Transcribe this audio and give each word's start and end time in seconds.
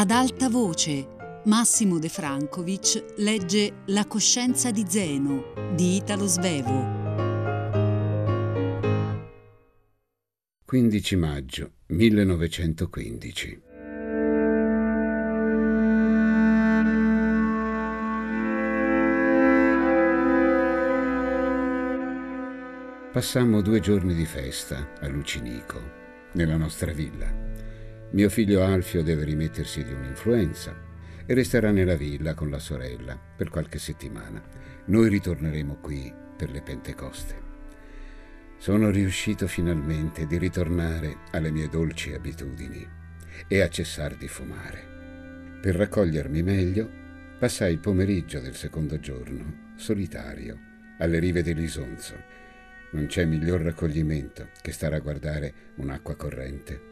Ad 0.00 0.10
alta 0.12 0.48
voce, 0.48 1.06
Massimo 1.44 1.98
De 1.98 2.08
Francovic 2.08 3.16
legge 3.16 3.82
La 3.88 4.06
coscienza 4.06 4.70
di 4.70 4.86
Zeno 4.88 5.52
di 5.74 5.96
Italo 5.96 6.24
Svevo. 6.24 6.88
15 10.64 11.16
maggio 11.16 11.72
1915. 11.88 13.62
Passammo 23.12 23.60
due 23.60 23.80
giorni 23.80 24.14
di 24.14 24.24
festa 24.24 24.92
a 24.98 25.08
Lucinico, 25.08 25.78
nella 26.32 26.56
nostra 26.56 26.90
villa. 26.90 27.49
Mio 28.12 28.28
figlio 28.28 28.64
Alfio 28.64 29.04
deve 29.04 29.22
rimettersi 29.22 29.84
di 29.84 29.92
un'influenza 29.92 30.76
e 31.24 31.32
resterà 31.32 31.70
nella 31.70 31.94
villa 31.94 32.34
con 32.34 32.50
la 32.50 32.58
sorella 32.58 33.16
per 33.16 33.50
qualche 33.50 33.78
settimana. 33.78 34.42
Noi 34.86 35.08
ritorneremo 35.08 35.76
qui 35.76 36.12
per 36.36 36.50
le 36.50 36.60
Pentecoste. 36.60 37.48
Sono 38.58 38.90
riuscito 38.90 39.46
finalmente 39.46 40.26
di 40.26 40.38
ritornare 40.38 41.18
alle 41.30 41.52
mie 41.52 41.68
dolci 41.68 42.12
abitudini 42.12 42.84
e 43.46 43.60
a 43.60 43.68
cessare 43.68 44.16
di 44.16 44.26
fumare. 44.26 45.58
Per 45.60 45.76
raccogliermi 45.76 46.42
meglio, 46.42 46.90
passai 47.38 47.72
il 47.72 47.78
pomeriggio 47.78 48.40
del 48.40 48.56
secondo 48.56 48.98
giorno, 48.98 49.74
solitario, 49.76 50.58
alle 50.98 51.20
rive 51.20 51.44
dell'Isonzo. 51.44 52.20
Non 52.90 53.06
c'è 53.06 53.24
miglior 53.24 53.60
raccoglimento 53.60 54.48
che 54.60 54.72
stare 54.72 54.96
a 54.96 55.00
guardare 55.00 55.54
un'acqua 55.76 56.16
corrente. 56.16 56.89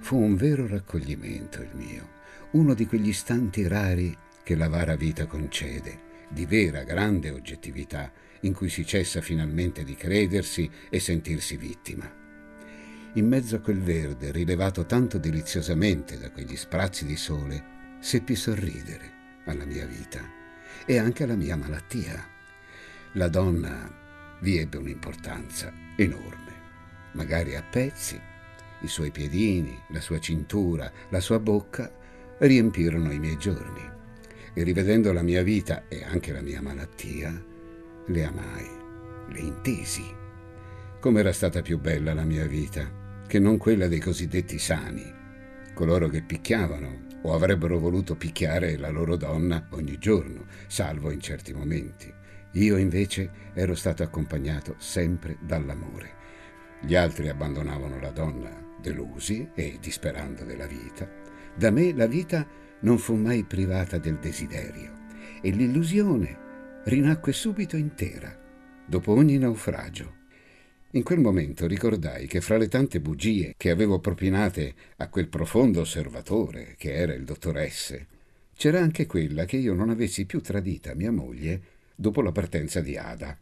Fu 0.00 0.18
un 0.18 0.36
vero 0.36 0.66
raccoglimento 0.66 1.60
il 1.60 1.70
mio 1.74 2.14
uno 2.56 2.74
di 2.74 2.86
quegli 2.86 3.08
istanti 3.08 3.66
rari 3.66 4.16
che 4.42 4.54
la 4.54 4.68
vara 4.68 4.96
vita 4.96 5.26
concede, 5.26 6.24
di 6.30 6.46
vera 6.46 6.84
grande 6.84 7.30
oggettività, 7.30 8.10
in 8.40 8.54
cui 8.54 8.68
si 8.68 8.86
cessa 8.86 9.20
finalmente 9.20 9.84
di 9.84 9.94
credersi 9.94 10.70
e 10.88 10.98
sentirsi 11.00 11.56
vittima. 11.56 12.10
In 13.14 13.26
mezzo 13.26 13.56
a 13.56 13.60
quel 13.60 13.80
verde, 13.80 14.30
rilevato 14.30 14.86
tanto 14.86 15.18
deliziosamente 15.18 16.18
da 16.18 16.30
quegli 16.30 16.56
sprazzi 16.56 17.04
di 17.04 17.16
sole, 17.16 17.98
seppi 17.98 18.34
sorridere 18.34 19.12
alla 19.46 19.64
mia 19.64 19.86
vita 19.86 20.22
e 20.86 20.98
anche 20.98 21.24
alla 21.24 21.36
mia 21.36 21.56
malattia. 21.56 22.24
La 23.12 23.28
donna 23.28 24.38
vi 24.40 24.58
ebbe 24.58 24.76
un'importanza 24.76 25.72
enorme, 25.96 26.52
magari 27.12 27.56
a 27.56 27.62
pezzi, 27.62 28.20
i 28.80 28.88
suoi 28.88 29.10
piedini, 29.10 29.78
la 29.88 30.00
sua 30.00 30.18
cintura, 30.18 30.90
la 31.08 31.20
sua 31.20 31.38
bocca 31.38 31.90
riempirono 32.38 33.12
i 33.12 33.18
miei 33.18 33.38
giorni 33.38 33.94
e 34.52 34.62
rivedendo 34.62 35.12
la 35.12 35.22
mia 35.22 35.42
vita 35.42 35.84
e 35.88 36.02
anche 36.04 36.32
la 36.32 36.40
mia 36.40 36.62
malattia, 36.62 37.44
le 38.06 38.24
amai, 38.24 38.68
le 39.28 39.38
intesi. 39.38 40.04
Com'era 41.00 41.32
stata 41.32 41.62
più 41.62 41.78
bella 41.78 42.14
la 42.14 42.24
mia 42.24 42.46
vita 42.46 43.04
che 43.26 43.38
non 43.38 43.58
quella 43.58 43.86
dei 43.86 44.00
cosiddetti 44.00 44.58
sani, 44.58 45.12
coloro 45.74 46.08
che 46.08 46.22
picchiavano 46.22 47.04
o 47.22 47.34
avrebbero 47.34 47.78
voluto 47.78 48.14
picchiare 48.14 48.78
la 48.78 48.88
loro 48.88 49.16
donna 49.16 49.66
ogni 49.70 49.98
giorno, 49.98 50.46
salvo 50.68 51.10
in 51.10 51.20
certi 51.20 51.52
momenti. 51.52 52.12
Io 52.52 52.76
invece 52.76 53.30
ero 53.52 53.74
stato 53.74 54.02
accompagnato 54.02 54.76
sempre 54.78 55.36
dall'amore. 55.40 56.14
Gli 56.80 56.94
altri 56.94 57.28
abbandonavano 57.28 58.00
la 58.00 58.10
donna 58.10 58.65
delusi 58.86 59.48
e 59.54 59.78
disperando 59.80 60.44
della 60.44 60.66
vita 60.66 61.24
da 61.56 61.70
me 61.70 61.94
la 61.94 62.06
vita 62.06 62.46
non 62.80 62.98
fu 62.98 63.14
mai 63.14 63.42
privata 63.44 63.96
del 63.96 64.18
desiderio 64.18 65.04
e 65.40 65.50
l'illusione 65.50 66.82
rinacque 66.84 67.32
subito 67.32 67.78
intera, 67.78 68.38
dopo 68.86 69.12
ogni 69.12 69.38
naufragio. 69.38 70.24
In 70.90 71.02
quel 71.02 71.18
momento 71.18 71.66
ricordai 71.66 72.26
che 72.26 72.42
fra 72.42 72.58
le 72.58 72.68
tante 72.68 73.00
bugie 73.00 73.54
che 73.56 73.70
avevo 73.70 74.00
propinate 74.00 74.74
a 74.98 75.08
quel 75.08 75.28
profondo 75.28 75.80
osservatore 75.80 76.74
che 76.76 76.92
era 76.92 77.14
il 77.14 77.24
dottor 77.24 77.58
S, 77.66 77.98
c'era 78.54 78.78
anche 78.80 79.06
quella 79.06 79.46
che 79.46 79.56
io 79.56 79.72
non 79.72 79.88
avessi 79.88 80.26
più 80.26 80.42
tradita 80.42 80.94
mia 80.94 81.10
moglie 81.10 81.60
dopo 81.94 82.20
la 82.20 82.32
partenza 82.32 82.82
di 82.82 82.98
Ada. 82.98 83.36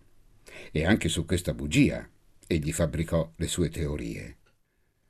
E 0.70 0.84
anche 0.84 1.08
su 1.08 1.24
questa 1.24 1.52
bugia 1.52 2.08
egli 2.46 2.72
fabbricò 2.72 3.32
le 3.34 3.46
sue 3.48 3.70
teorie. 3.70 4.36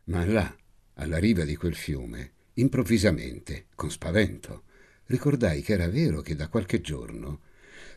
Ma 0.04 0.25
là, 0.25 0.54
alla 0.94 1.19
riva 1.19 1.44
di 1.44 1.56
quel 1.56 1.75
fiume, 1.75 2.34
Improvvisamente, 2.56 3.66
con 3.75 3.91
spavento, 3.91 4.62
ricordai 5.06 5.60
che 5.60 5.72
era 5.72 5.88
vero 5.88 6.20
che 6.20 6.37
da 6.37 6.47
qualche 6.47 6.81
giorno, 6.81 7.41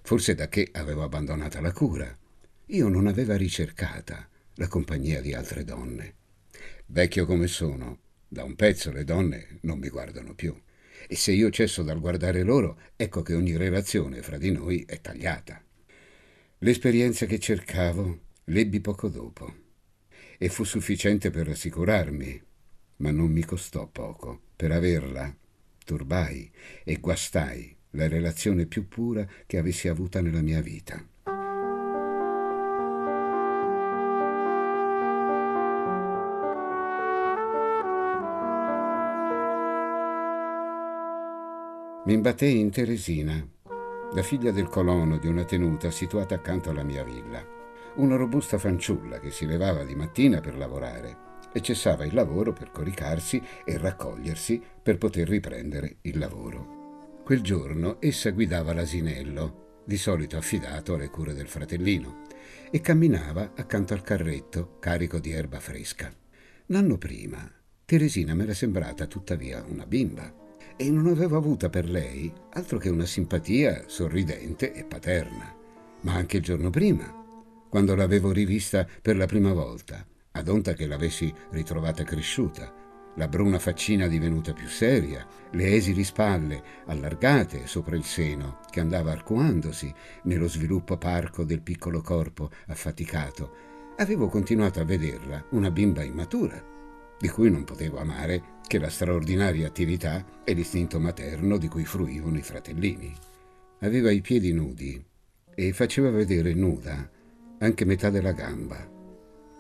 forse 0.02 0.34
da 0.34 0.48
che 0.48 0.70
avevo 0.72 1.04
abbandonata 1.04 1.62
la 1.62 1.72
cura, 1.72 2.18
io 2.66 2.88
non 2.88 3.06
aveva 3.06 3.38
ricercata 3.38 4.28
la 4.56 4.68
compagnia 4.68 5.22
di 5.22 5.34
altre 5.34 5.64
donne. 5.64 6.16
Vecchio 6.88 7.28
come 7.28 7.46
sono, 7.46 8.00
da 8.28 8.44
un 8.44 8.56
pezzo 8.56 8.92
le 8.92 9.04
donne 9.04 9.60
non 9.62 9.78
mi 9.78 9.90
guardano 9.90 10.34
più. 10.34 10.60
E 11.08 11.16
se 11.16 11.34
io 11.34 11.52
cesso 11.52 11.84
dal 11.84 12.00
guardare 12.00 12.42
loro, 12.42 12.80
ecco 12.96 13.22
che 13.22 13.36
ogni 13.36 13.56
relazione 13.56 14.24
fra 14.24 14.40
di 14.40 14.50
noi 14.50 14.84
è 14.88 15.00
tagliata. 15.00 15.64
L'esperienza 16.60 17.28
che 17.28 17.38
cercavo 17.38 18.22
l'ebbi 18.46 18.82
poco 18.82 19.08
dopo 19.08 19.66
e 20.38 20.50
fu 20.50 20.64
sufficiente 20.64 21.30
per 21.32 21.48
rassicurarmi, 21.48 22.42
ma 22.98 23.12
non 23.12 23.32
mi 23.32 23.44
costò 23.44 23.88
poco 23.88 24.42
per 24.56 24.72
averla, 24.72 25.36
turbai 25.84 26.50
e 26.84 26.98
guastai 27.00 27.76
la 27.92 28.08
relazione 28.08 28.66
più 28.66 28.88
pura 28.88 29.28
che 29.46 29.58
avessi 29.58 29.88
avuta 29.88 30.22
nella 30.22 30.42
mia 30.42 30.62
vita. 30.62 31.04
Mi 42.06 42.14
imbattei 42.14 42.58
in 42.58 42.72
Teresina, 42.72 43.46
la 44.14 44.24
figlia 44.24 44.52
del 44.52 44.70
colono 44.70 45.18
di 45.18 45.28
una 45.28 45.44
tenuta 45.44 45.92
situata 45.92 46.36
accanto 46.36 46.70
alla 46.70 46.84
mia 46.84 47.04
villa, 47.04 47.57
una 47.98 48.16
robusta 48.16 48.58
fanciulla 48.58 49.20
che 49.20 49.32
si 49.32 49.46
levava 49.46 49.84
di 49.84 49.96
mattina 49.96 50.40
per 50.40 50.58
lavorare 50.58 51.26
e 51.54 51.62
cessava 51.62 52.06
il 52.06 52.14
lavoro 52.14 52.54
per 52.54 52.72
coricarsi 52.72 53.42
e 53.66 53.78
raccogliersi 53.78 54.62
per 54.82 54.98
poter 54.98 55.28
riprendere 55.28 55.98
il 56.02 56.18
lavoro. 56.18 57.22
Quel 57.24 57.42
giorno 57.42 57.98
essa 58.00 58.30
guidava 58.32 58.74
l'asinello, 58.74 59.82
di 59.86 59.98
solito 59.98 60.38
affidato 60.38 60.94
alle 60.94 61.10
cure 61.10 61.34
del 61.34 61.48
fratellino, 61.48 62.24
e 62.70 62.82
camminava 62.82 63.54
accanto 63.56 63.94
al 63.94 64.02
carretto 64.02 64.78
carico 64.80 65.20
di 65.20 65.32
erba 65.32 65.60
fresca. 65.60 66.12
L'anno 66.68 66.98
prima 66.98 67.50
Teresina 67.88 68.36
mi 68.36 68.44
era 68.44 68.54
sembrata 68.54 69.06
tuttavia 69.06 69.64
una 69.66 69.86
bimba 69.86 70.46
e 70.76 70.92
non 70.92 71.08
avevo 71.08 71.38
avuta 71.38 71.70
per 71.70 71.90
lei 71.90 72.30
altro 72.52 72.78
che 72.78 72.90
una 72.90 73.06
simpatia 73.06 73.86
sorridente 73.88 74.74
e 74.74 74.84
paterna. 74.84 75.56
Ma 76.02 76.14
anche 76.14 76.36
il 76.36 76.44
giorno 76.44 76.70
prima, 76.70 77.27
quando 77.70 77.96
l'avevo 77.96 78.32
rivista 78.32 78.88
per 79.02 79.18
la 79.18 79.26
prima 79.26 79.54
volta, 79.54 80.06
ad 80.32 80.48
onta 80.48 80.74
che 80.74 80.86
l'avessi 80.86 81.34
ritrovata 81.52 82.04
cresciuta, 82.04 82.86
la 83.16 83.28
bruna 83.28 83.58
faccina 83.58 84.08
divenuta 84.08 84.54
più 84.54 84.68
seria, 84.68 85.26
le 85.52 85.74
esili 85.74 86.04
spalle 86.04 86.62
allargate 86.86 87.66
sopra 87.66 87.96
il 87.96 88.04
seno 88.04 88.60
che 88.70 88.80
andava 88.80 89.12
arcuandosi 89.12 89.92
nello 90.24 90.48
sviluppo 90.48 90.98
parco 90.98 91.44
del 91.44 91.62
piccolo 91.62 92.02
corpo 92.02 92.52
affaticato, 92.68 93.52
avevo 93.98 94.28
continuato 94.28 94.80
a 94.80 94.86
vederla 94.86 95.44
una 95.52 95.72
bimba 95.72 96.04
immatura, 96.04 96.64
di 97.20 97.28
cui 97.30 97.50
non 97.50 97.64
potevo 97.64 97.98
amare 97.98 98.56
che 98.68 98.78
la 98.78 98.90
straordinaria 98.90 99.66
attività 99.66 100.24
e 100.44 100.54
l'istinto 100.54 101.00
materno 101.00 101.58
di 101.58 101.68
cui 101.68 101.86
fruivano 101.86 102.38
i 102.38 102.44
fratellini. 102.44 103.16
Aveva 103.80 104.12
i 104.12 104.22
piedi 104.22 104.54
nudi 104.54 105.04
e 105.56 105.74
faceva 105.74 106.12
vedere 106.12 106.54
nuda 106.54 107.10
anche 107.60 107.86
metà 107.86 108.10
della 108.10 108.34
gamba 108.34 108.96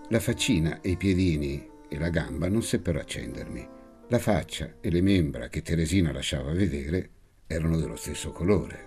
la 0.09 0.21
faccina 0.21 0.79
e 0.79 0.91
i 0.91 0.95
piedini 0.95 1.69
e 1.89 1.99
la 1.99 2.07
gamba 2.07 2.47
non 2.47 2.63
seppero 2.63 2.97
accendermi. 2.97 3.67
La 4.07 4.19
faccia 4.19 4.75
e 4.79 4.89
le 4.89 5.01
membra 5.01 5.49
che 5.49 5.61
Teresina 5.61 6.13
lasciava 6.13 6.53
vedere 6.53 7.09
erano 7.45 7.77
dello 7.77 7.97
stesso 7.97 8.31
colore. 8.31 8.85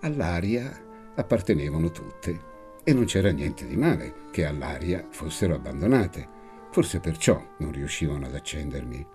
All'aria 0.00 1.12
appartenevano 1.14 1.92
tutte 1.92 2.46
e 2.82 2.92
non 2.92 3.04
c'era 3.04 3.30
niente 3.30 3.68
di 3.68 3.76
male 3.76 4.14
che 4.32 4.46
all'aria 4.46 5.06
fossero 5.10 5.54
abbandonate. 5.54 6.36
Forse 6.72 6.98
perciò 6.98 7.54
non 7.58 7.70
riuscivano 7.70 8.26
ad 8.26 8.34
accendermi. 8.34 9.06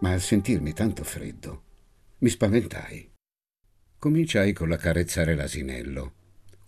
Ma 0.00 0.10
al 0.10 0.20
sentirmi 0.20 0.72
tanto 0.72 1.04
freddo, 1.04 1.62
mi 2.18 2.28
spaventai. 2.28 3.12
Cominciai 3.98 4.52
con 4.52 4.68
l'accarezzare 4.68 5.36
l'asinello, 5.36 6.12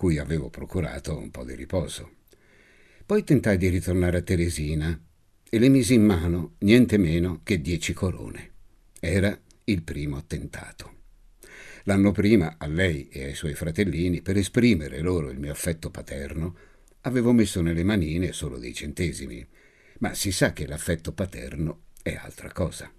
cui 0.00 0.16
avevo 0.16 0.48
procurato 0.48 1.14
un 1.18 1.30
po' 1.30 1.44
di 1.44 1.54
riposo. 1.54 2.20
Poi 3.04 3.22
tentai 3.22 3.58
di 3.58 3.68
ritornare 3.68 4.16
a 4.16 4.22
Teresina 4.22 4.98
e 5.46 5.58
le 5.58 5.68
misi 5.68 5.92
in 5.92 6.06
mano 6.06 6.54
niente 6.60 6.96
meno 6.96 7.42
che 7.42 7.60
dieci 7.60 7.92
corone. 7.92 8.52
Era 8.98 9.38
il 9.64 9.82
primo 9.82 10.16
attentato. 10.16 11.00
L'anno 11.82 12.12
prima, 12.12 12.54
a 12.56 12.66
lei 12.66 13.10
e 13.10 13.24
ai 13.24 13.34
suoi 13.34 13.52
fratellini, 13.52 14.22
per 14.22 14.38
esprimere 14.38 15.00
loro 15.00 15.28
il 15.28 15.38
mio 15.38 15.52
affetto 15.52 15.90
paterno, 15.90 16.56
avevo 17.02 17.32
messo 17.32 17.60
nelle 17.60 17.84
manine 17.84 18.32
solo 18.32 18.56
dei 18.56 18.72
centesimi, 18.72 19.46
ma 19.98 20.14
si 20.14 20.32
sa 20.32 20.54
che 20.54 20.66
l'affetto 20.66 21.12
paterno 21.12 21.88
è 22.00 22.14
altra 22.14 22.50
cosa. 22.52 22.90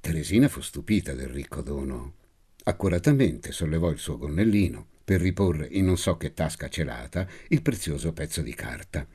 Teresina 0.00 0.46
fu 0.46 0.60
stupita 0.60 1.14
del 1.14 1.30
ricco 1.30 1.62
dono. 1.62 2.14
Accuratamente 2.62 3.50
sollevò 3.50 3.90
il 3.90 3.98
suo 3.98 4.18
gonnellino 4.18 4.90
per 5.12 5.20
riporre 5.20 5.68
in 5.70 5.84
non 5.84 5.98
so 5.98 6.16
che 6.16 6.32
tasca 6.32 6.70
celata 6.70 7.28
il 7.48 7.60
prezioso 7.60 8.14
pezzo 8.14 8.40
di 8.40 8.54
carta. 8.54 9.06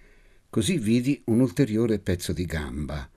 Così 0.47 0.77
vidi 0.77 1.19
un 1.25 1.39
ulteriore 1.39 1.97
pezzo 1.97 2.33
di 2.33 2.45
gamba, 2.45 3.09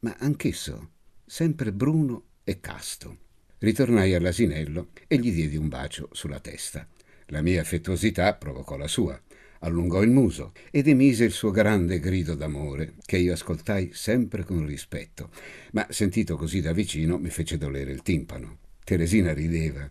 ma 0.00 0.16
anch'esso 0.18 0.92
sempre 1.26 1.70
bruno 1.70 2.22
e 2.42 2.60
casto. 2.60 3.18
Ritornai 3.58 4.14
all'asinello 4.14 4.88
e 5.06 5.18
gli 5.18 5.30
diedi 5.30 5.56
un 5.56 5.68
bacio 5.68 6.08
sulla 6.12 6.40
testa. 6.40 6.88
La 7.26 7.42
mia 7.42 7.60
affettuosità 7.60 8.32
provocò 8.32 8.78
la 8.78 8.88
sua 8.88 9.20
allungò 9.58 10.02
il 10.02 10.10
muso 10.10 10.52
ed 10.70 10.88
emise 10.88 11.24
il 11.24 11.32
suo 11.32 11.50
grande 11.50 11.98
grido 11.98 12.34
d'amore, 12.34 12.94
che 13.04 13.18
io 13.18 13.34
ascoltai 13.34 13.90
sempre 13.92 14.44
con 14.44 14.64
rispetto, 14.64 15.30
ma 15.72 15.86
sentito 15.90 16.36
così 16.36 16.62
da 16.62 16.72
vicino 16.72 17.18
mi 17.18 17.28
fece 17.28 17.58
dolere 17.58 17.92
il 17.92 18.00
timpano. 18.00 18.58
Teresina 18.82 19.34
rideva 19.34 19.90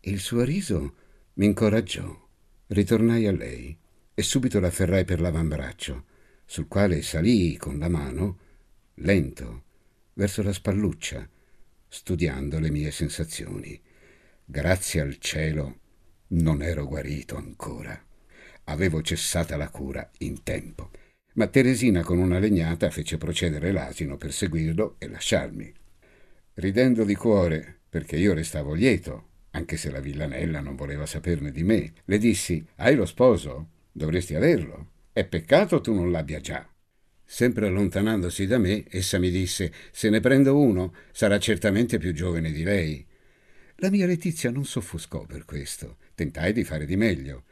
e 0.00 0.10
il 0.10 0.20
suo 0.20 0.42
riso 0.42 0.94
mi 1.38 1.46
incoraggiò. 1.46 2.26
Ritornai 2.68 3.26
a 3.26 3.32
lei 3.32 3.76
e 4.14 4.22
subito 4.22 4.60
l'afferrai 4.60 5.04
per 5.04 5.20
l'avambraccio, 5.20 6.04
sul 6.44 6.68
quale 6.68 7.02
salii 7.02 7.56
con 7.56 7.78
la 7.78 7.88
mano, 7.88 8.38
lento, 8.94 9.64
verso 10.12 10.42
la 10.42 10.52
spalluccia, 10.52 11.28
studiando 11.88 12.60
le 12.60 12.70
mie 12.70 12.92
sensazioni. 12.92 13.80
Grazie 14.44 15.00
al 15.00 15.18
cielo 15.18 15.80
non 16.28 16.62
ero 16.62 16.86
guarito 16.86 17.36
ancora 17.36 18.02
avevo 18.68 19.02
cessata 19.02 19.56
la 19.56 19.68
cura 19.68 20.08
in 20.18 20.42
tempo. 20.42 20.90
Ma 21.34 21.46
Teresina 21.46 22.02
con 22.02 22.18
una 22.18 22.38
legnata 22.38 22.90
fece 22.90 23.16
procedere 23.16 23.72
l'asino 23.72 24.16
per 24.16 24.32
seguirlo 24.32 24.96
e 24.98 25.08
lasciarmi. 25.08 25.72
Ridendo 26.54 27.04
di 27.04 27.14
cuore, 27.14 27.80
perché 27.88 28.16
io 28.16 28.34
restavo 28.34 28.74
lieto, 28.74 29.26
anche 29.50 29.76
se 29.76 29.90
la 29.90 30.00
villanella 30.00 30.60
non 30.60 30.76
voleva 30.76 31.06
saperne 31.06 31.50
di 31.50 31.62
me, 31.62 31.92
le 32.04 32.18
dissi: 32.18 32.64
Hai 32.76 32.94
lo 32.94 33.06
sposo? 33.06 33.68
Dovresti 33.92 34.34
averlo. 34.34 34.90
È 35.12 35.24
peccato 35.24 35.80
tu 35.80 35.94
non 35.94 36.10
l'abbia 36.10 36.40
già. 36.40 36.68
Sempre 37.24 37.66
allontanandosi 37.66 38.46
da 38.46 38.58
me, 38.58 38.84
essa 38.88 39.18
mi 39.18 39.30
disse: 39.30 39.72
Se 39.90 40.10
ne 40.10 40.20
prendo 40.20 40.58
uno, 40.58 40.94
sarà 41.12 41.38
certamente 41.38 41.98
più 41.98 42.12
giovane 42.12 42.52
di 42.52 42.62
lei. 42.62 43.06
La 43.76 43.90
mia 43.90 44.06
Letizia 44.06 44.50
non 44.50 44.64
s'offuscò 44.64 45.24
per 45.26 45.44
questo. 45.44 45.98
Tentai 46.14 46.52
di 46.52 46.64
fare 46.64 46.84
di 46.84 46.96
meglio. 46.96 47.44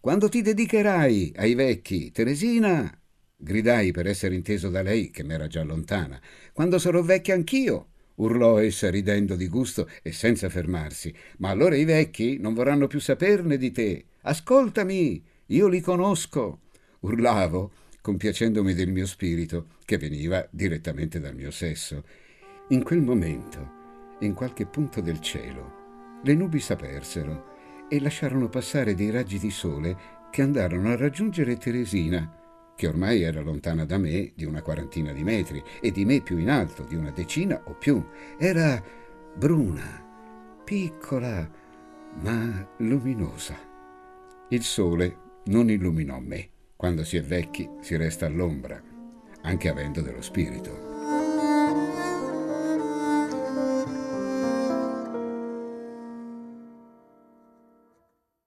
Quando 0.00 0.28
ti 0.28 0.42
dedicherai 0.42 1.32
ai 1.36 1.54
vecchi, 1.54 2.10
Teresina? 2.10 2.98
gridai 3.36 3.92
per 3.92 4.06
essere 4.06 4.34
inteso 4.34 4.68
da 4.68 4.82
lei, 4.82 5.10
che 5.10 5.22
m'era 5.22 5.46
già 5.46 5.62
lontana. 5.62 6.20
Quando 6.52 6.78
sarò 6.78 7.02
vecchia 7.02 7.34
anch'io, 7.34 7.92
urlò 8.16 8.58
essa 8.58 8.90
ridendo 8.90 9.36
di 9.36 9.48
gusto 9.48 9.88
e 10.02 10.12
senza 10.12 10.48
fermarsi. 10.48 11.14
Ma 11.38 11.50
allora 11.50 11.76
i 11.76 11.84
vecchi 11.84 12.38
non 12.38 12.54
vorranno 12.54 12.86
più 12.86 13.00
saperne 13.00 13.56
di 13.56 13.70
te. 13.70 14.04
Ascoltami, 14.22 15.22
io 15.46 15.68
li 15.68 15.80
conosco. 15.80 16.60
Urlavo, 17.00 17.72
compiacendomi 18.00 18.74
del 18.74 18.90
mio 18.90 19.06
spirito, 19.06 19.66
che 19.84 19.98
veniva 19.98 20.46
direttamente 20.50 21.20
dal 21.20 21.34
mio 21.34 21.50
sesso. 21.50 22.04
In 22.68 22.82
quel 22.82 23.00
momento, 23.00 23.82
in 24.20 24.34
qualche 24.34 24.66
punto 24.66 25.00
del 25.00 25.20
cielo, 25.20 26.20
le 26.22 26.34
nubi 26.34 26.60
s'apersero 26.60 27.52
e 27.88 28.00
lasciarono 28.00 28.48
passare 28.48 28.94
dei 28.94 29.10
raggi 29.10 29.38
di 29.38 29.50
sole 29.50 29.96
che 30.30 30.40
andarono 30.42 30.90
a 30.90 30.96
raggiungere 30.96 31.58
Teresina, 31.58 32.43
che 32.76 32.86
ormai 32.86 33.22
era 33.22 33.40
lontana 33.40 33.84
da 33.84 33.98
me 33.98 34.32
di 34.34 34.44
una 34.44 34.62
quarantina 34.62 35.12
di 35.12 35.22
metri 35.22 35.62
e 35.80 35.90
di 35.90 36.04
me 36.04 36.20
più 36.20 36.38
in 36.38 36.50
alto 36.50 36.84
di 36.84 36.94
una 36.94 37.10
decina 37.10 37.60
o 37.66 37.74
più. 37.74 38.04
Era 38.38 38.82
bruna, 39.36 40.04
piccola, 40.64 41.48
ma 42.20 42.68
luminosa. 42.78 43.56
Il 44.48 44.62
sole 44.62 45.16
non 45.44 45.70
illuminò 45.70 46.18
me. 46.18 46.50
Quando 46.76 47.04
si 47.04 47.16
è 47.16 47.22
vecchi 47.22 47.68
si 47.80 47.96
resta 47.96 48.26
all'ombra, 48.26 48.82
anche 49.42 49.68
avendo 49.68 50.00
dello 50.02 50.22
spirito. 50.22 50.92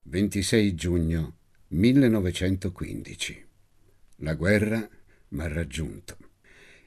26 0.08 0.74
giugno 0.74 1.36
1915. 1.68 3.47
La 4.22 4.34
guerra 4.34 4.88
m'ha 5.28 5.46
raggiunto. 5.46 6.16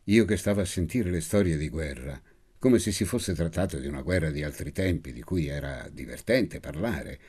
Io 0.06 0.26
che 0.26 0.36
stavo 0.36 0.60
a 0.60 0.66
sentire 0.66 1.10
le 1.10 1.22
storie 1.22 1.56
di 1.56 1.70
guerra, 1.70 2.22
come 2.60 2.78
se 2.78 2.92
si 2.92 3.06
fosse 3.06 3.34
trattato 3.34 3.80
di 3.80 3.88
una 3.88 4.02
guerra 4.02 4.30
di 4.32 4.44
altri 4.44 4.74
tempi 4.74 5.14
di 5.14 5.22
cui 5.24 5.48
era 5.48 5.88
divertente 5.90 6.60
parlare, 6.60 7.20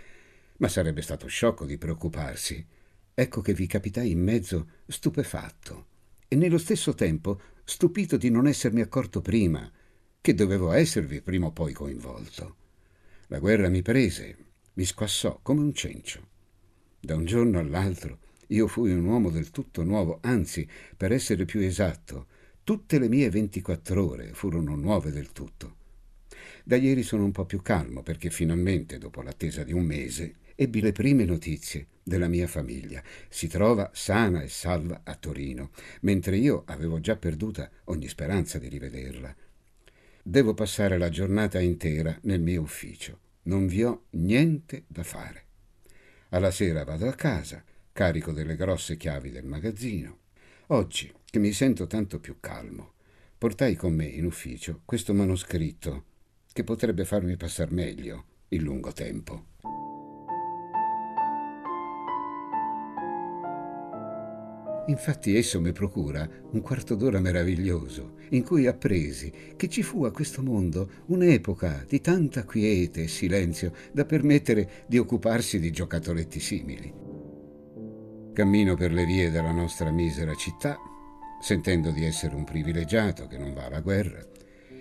ma 0.57 0.67
sarebbe 0.67 1.03
stato 1.03 1.29
sciocco 1.29 1.67
di 1.67 1.79
preoccuparsi. 1.79 2.67
Ecco 3.15 3.41
che 3.43 3.55
vi 3.55 3.69
capitai 3.69 4.11
in 4.11 4.21
mezzo 4.21 4.71
stupefatto 4.89 5.87
e 6.27 6.35
nello 6.35 6.59
stesso 6.59 6.95
tempo 6.95 7.41
stupito 7.63 8.17
di 8.17 8.29
non 8.29 8.49
essermi 8.49 8.81
accorto 8.81 9.21
prima, 9.21 9.71
che 10.21 10.35
dovevo 10.35 10.73
esservi 10.73 11.23
prima 11.23 11.47
o 11.47 11.53
poi 11.53 11.73
coinvolto. 11.73 12.57
La 13.29 13.39
guerra 13.39 13.69
mi 13.69 13.83
prese, 13.83 14.37
mi 14.73 14.85
squassò 14.85 15.39
come 15.43 15.61
un 15.61 15.73
cencio. 15.73 16.29
Da 16.99 17.15
un 17.15 17.25
giorno 17.25 17.61
all'altro 17.61 18.22
io 18.53 18.67
fui 18.67 18.93
un 18.93 19.05
uomo 19.05 19.31
del 19.31 19.51
tutto 19.51 19.83
nuovo, 19.83 20.19
anzi, 20.23 20.69
per 20.97 21.13
essere 21.13 21.45
più 21.45 21.61
esatto, 21.61 22.27
tutte 22.65 22.99
le 22.99 23.09
mie 23.09 23.31
24 23.31 24.07
ore 24.07 24.31
furono 24.33 24.75
nuove 24.77 25.11
del 25.11 25.33
tutto. 25.33 25.77
Da 26.65 26.77
ieri 26.77 27.03
sono 27.03 27.25
un 27.25 27.33
po' 27.33 27.45
più 27.45 27.61
calmo 27.63 28.03
perché 28.03 28.31
finalmente, 28.31 28.99
dopo 28.99 29.23
l'attesa 29.23 29.65
di 29.65 29.73
un 29.73 29.85
mese, 29.85 30.37
ebbi 30.55 30.81
le 30.81 30.93
prime 30.93 31.25
notizie 31.25 31.87
della 32.03 32.29
mia 32.29 32.47
famiglia. 32.47 33.03
Si 33.29 33.49
trova 33.49 33.91
sana 33.95 34.43
e 34.43 34.49
salva 34.49 35.01
a 35.05 35.15
Torino, 35.15 35.71
mentre 36.03 36.37
io 36.37 36.63
avevo 36.67 37.01
già 37.01 37.17
perduta 37.17 37.71
ogni 37.85 38.09
speranza 38.09 38.59
di 38.59 38.69
rivederla. 38.69 39.35
Devo 40.23 40.55
passare 40.55 40.99
la 40.99 41.09
giornata 41.09 41.61
intera 41.61 42.17
nel 42.23 42.41
mio 42.41 42.63
ufficio 42.63 43.19
non 43.45 43.67
vi 43.67 43.83
ho 43.83 44.05
niente 44.11 44.85
da 44.87 45.03
fare. 45.03 45.45
Alla 46.31 46.51
sera 46.51 46.85
vado 46.85 47.09
a 47.09 47.15
casa, 47.15 47.63
carico 47.93 48.33
delle 48.33 48.57
grosse 48.57 48.97
chiavi 48.97 49.31
del 49.31 49.45
magazzino. 49.45 50.19
Oggi, 50.69 51.13
che 51.25 51.39
mi 51.39 51.53
sento 51.53 51.87
tanto 51.87 52.19
più 52.19 52.37
calmo, 52.41 52.95
portai 53.37 53.75
con 53.75 53.93
me 53.95 54.07
in 54.07 54.25
ufficio 54.25 54.81
questo 54.85 55.13
manoscritto 55.13 56.05
che 56.53 56.65
potrebbe 56.65 57.05
farmi 57.05 57.37
passar 57.37 57.71
meglio 57.71 58.25
il 58.49 58.63
lungo 58.63 58.93
tempo. 58.93 59.47
Infatti 64.87 65.37
esso 65.37 65.61
mi 65.61 65.73
procura 65.73 66.29
un 66.51 66.61
quarto 66.61 66.97
d'ora 66.97 67.21
meraviglioso, 67.21 68.17
in 68.31 68.43
cui 68.43 68.67
appresi 68.67 69.33
che 69.55 69.69
ci 69.69 69.83
fu 69.83 70.05
a 70.05 70.11
questo 70.11 70.43
mondo 70.43 70.91
un'epoca 71.07 71.85
di 71.89 72.01
tanta 72.01 72.45
quiete 72.45 73.05
e 73.05 73.09
silenzio 73.09 73.73
da 73.93 74.05
permettere 74.05 74.85
di 74.89 74.99
occuparsi 74.99 75.61
di 75.61 75.71
gioccatoletti 75.71 76.41
simili. 76.41 77.12
Cammino 78.33 78.77
per 78.77 78.93
le 78.93 79.05
vie 79.05 79.31
della 79.31 79.51
nostra 79.51 79.91
misera 79.91 80.35
città, 80.35 80.79
sentendo 81.39 81.91
di 81.91 82.07
essere 82.07 82.35
un 82.35 82.45
privilegiato 82.45 83.27
che 83.27 83.37
non 83.37 83.53
va 83.53 83.67
alla 83.67 83.83
guerra 83.83 84.27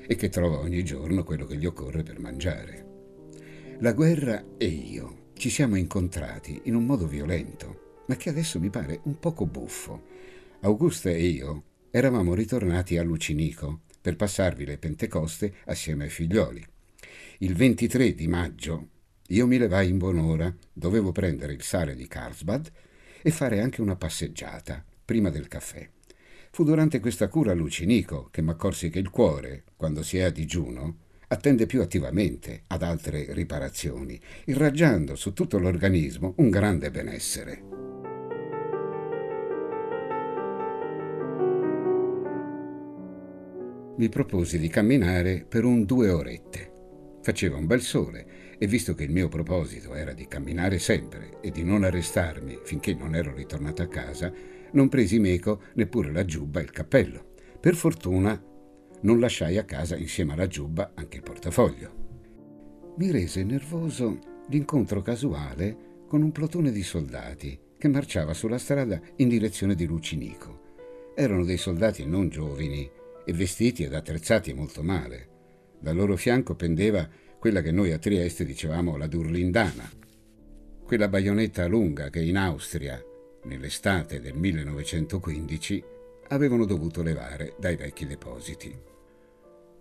e 0.07 0.15
che 0.15 0.29
trova 0.29 0.59
ogni 0.59 0.85
giorno 0.85 1.25
quello 1.25 1.45
che 1.45 1.57
gli 1.57 1.65
occorre 1.65 2.01
per 2.01 2.17
mangiare. 2.17 2.85
La 3.79 3.91
guerra 3.91 4.41
e 4.57 4.67
io 4.67 5.31
ci 5.33 5.49
siamo 5.49 5.75
incontrati 5.75 6.61
in 6.65 6.75
un 6.75 6.85
modo 6.85 7.07
violento 7.07 8.03
ma 8.07 8.15
che 8.15 8.29
adesso 8.29 8.57
mi 8.57 8.69
pare 8.69 9.01
un 9.03 9.19
poco 9.19 9.45
buffo. 9.45 10.05
Augusta 10.61 11.09
e 11.09 11.21
io 11.21 11.63
eravamo 11.91 12.33
ritornati 12.33 12.97
a 12.97 13.03
Lucinico 13.03 13.81
per 13.99 14.15
passarvi 14.15 14.63
le 14.63 14.77
Pentecoste 14.77 15.55
assieme 15.65 16.05
ai 16.05 16.09
figlioli. 16.09 16.65
Il 17.39 17.55
23 17.55 18.15
di 18.15 18.27
maggio 18.27 18.87
io 19.27 19.45
mi 19.45 19.57
levai 19.57 19.89
in 19.89 19.97
buon'ora, 19.97 20.55
dovevo 20.71 21.11
prendere 21.11 21.51
il 21.51 21.63
sale 21.63 21.95
di 21.95 22.07
Carlsbad 22.07 22.71
e 23.21 23.31
fare 23.31 23.61
anche 23.61 23.81
una 23.81 23.95
passeggiata 23.95 24.83
prima 25.03 25.29
del 25.29 25.47
caffè. 25.47 25.87
Fu 26.51 26.63
durante 26.63 26.99
questa 26.99 27.27
cura 27.27 27.53
Lucinico 27.53 28.27
che 28.31 28.41
m'accorsi 28.41 28.89
che 28.89 28.99
il 28.99 29.09
cuore, 29.09 29.63
quando 29.75 30.03
si 30.03 30.17
è 30.17 30.23
a 30.23 30.29
digiuno, 30.29 30.97
attende 31.27 31.65
più 31.65 31.81
attivamente 31.81 32.63
ad 32.67 32.83
altre 32.83 33.27
riparazioni, 33.29 34.19
irraggiando 34.45 35.15
su 35.15 35.33
tutto 35.33 35.59
l'organismo 35.59 36.33
un 36.37 36.49
grande 36.49 36.91
benessere. 36.91 37.81
mi 44.01 44.09
proposi 44.09 44.57
di 44.57 44.67
camminare 44.67 45.45
per 45.47 45.63
un 45.63 45.85
due 45.85 46.09
orette. 46.09 46.71
Faceva 47.21 47.57
un 47.57 47.67
bel 47.67 47.81
sole 47.81 48.25
e 48.63 48.67
visto 48.67 48.93
che 48.93 49.05
il 49.05 49.11
mio 49.11 49.27
proposito 49.27 49.95
era 49.95 50.13
di 50.13 50.27
camminare 50.27 50.77
sempre 50.77 51.39
e 51.41 51.49
di 51.49 51.63
non 51.63 51.83
arrestarmi 51.83 52.59
finché 52.61 52.93
non 52.93 53.15
ero 53.15 53.33
ritornato 53.33 53.81
a 53.81 53.87
casa, 53.87 54.31
non 54.73 54.87
presi 54.87 55.17
meco 55.17 55.63
neppure 55.73 56.11
la 56.11 56.23
giubba 56.25 56.59
e 56.59 56.63
il 56.63 56.69
cappello. 56.69 57.33
Per 57.59 57.73
fortuna 57.73 58.39
non 59.01 59.19
lasciai 59.19 59.57
a 59.57 59.63
casa 59.63 59.95
insieme 59.95 60.33
alla 60.33 60.45
giubba 60.45 60.91
anche 60.93 61.17
il 61.17 61.23
portafoglio. 61.23 62.93
Mi 62.97 63.09
rese 63.09 63.43
nervoso 63.43 64.19
l'incontro 64.49 65.01
casuale 65.01 66.03
con 66.05 66.21
un 66.21 66.31
plotone 66.31 66.71
di 66.71 66.83
soldati 66.83 67.59
che 67.79 67.87
marciava 67.87 68.35
sulla 68.35 68.59
strada 68.59 69.01
in 69.15 69.27
direzione 69.27 69.73
di 69.73 69.87
Lucinico. 69.87 71.13
Erano 71.15 71.45
dei 71.45 71.57
soldati 71.57 72.05
non 72.05 72.29
giovani 72.29 72.87
e 73.25 73.33
vestiti 73.33 73.81
ed 73.81 73.95
attrezzati 73.95 74.53
molto 74.53 74.83
male. 74.83 75.29
Dal 75.79 75.95
loro 75.95 76.15
fianco 76.15 76.53
pendeva 76.53 77.09
quella 77.41 77.63
che 77.63 77.71
noi 77.71 77.91
a 77.91 77.97
Trieste 77.97 78.45
dicevamo 78.45 78.97
la 78.97 79.07
Durlindana, 79.07 79.89
quella 80.83 81.07
baionetta 81.07 81.65
lunga 81.65 82.11
che 82.11 82.21
in 82.21 82.37
Austria, 82.37 83.03
nell'estate 83.45 84.21
del 84.21 84.35
1915, 84.35 85.83
avevano 86.27 86.65
dovuto 86.65 87.01
levare 87.01 87.55
dai 87.57 87.77
vecchi 87.77 88.05
depositi. 88.05 88.79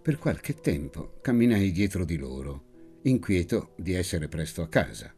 Per 0.00 0.18
qualche 0.18 0.54
tempo 0.54 1.18
camminai 1.20 1.70
dietro 1.70 2.06
di 2.06 2.16
loro, 2.16 2.98
inquieto 3.02 3.74
di 3.76 3.92
essere 3.92 4.26
presto 4.28 4.62
a 4.62 4.68
casa. 4.68 5.14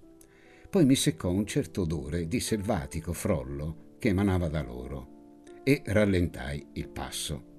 Poi 0.69 0.85
mi 0.85 0.97
seccò 0.97 1.31
un 1.31 1.47
certo 1.47 1.83
odore 1.83 2.27
di 2.27 2.41
selvatico 2.41 3.13
frollo 3.13 3.95
che 4.01 4.09
emanava 4.09 4.49
da 4.49 4.63
loro 4.63 5.61
e 5.63 5.81
rallentai 5.85 6.71
il 6.73 6.89
passo. 6.89 7.51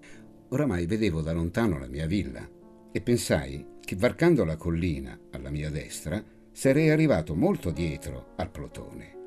Oramai 0.49 0.85
vedevo 0.87 1.21
da 1.21 1.31
lontano 1.31 1.79
la 1.79 1.87
mia 1.87 2.05
villa 2.05 2.45
e 2.91 2.99
pensai 2.99 3.71
che 3.83 3.95
varcando 3.95 4.45
la 4.45 4.55
collina 4.55 5.17
alla 5.31 5.49
mia 5.49 5.69
destra 5.69 6.23
sarei 6.51 6.89
arrivato 6.89 7.35
molto 7.35 7.71
dietro 7.71 8.33
al 8.37 8.49
plotone. 8.49 9.21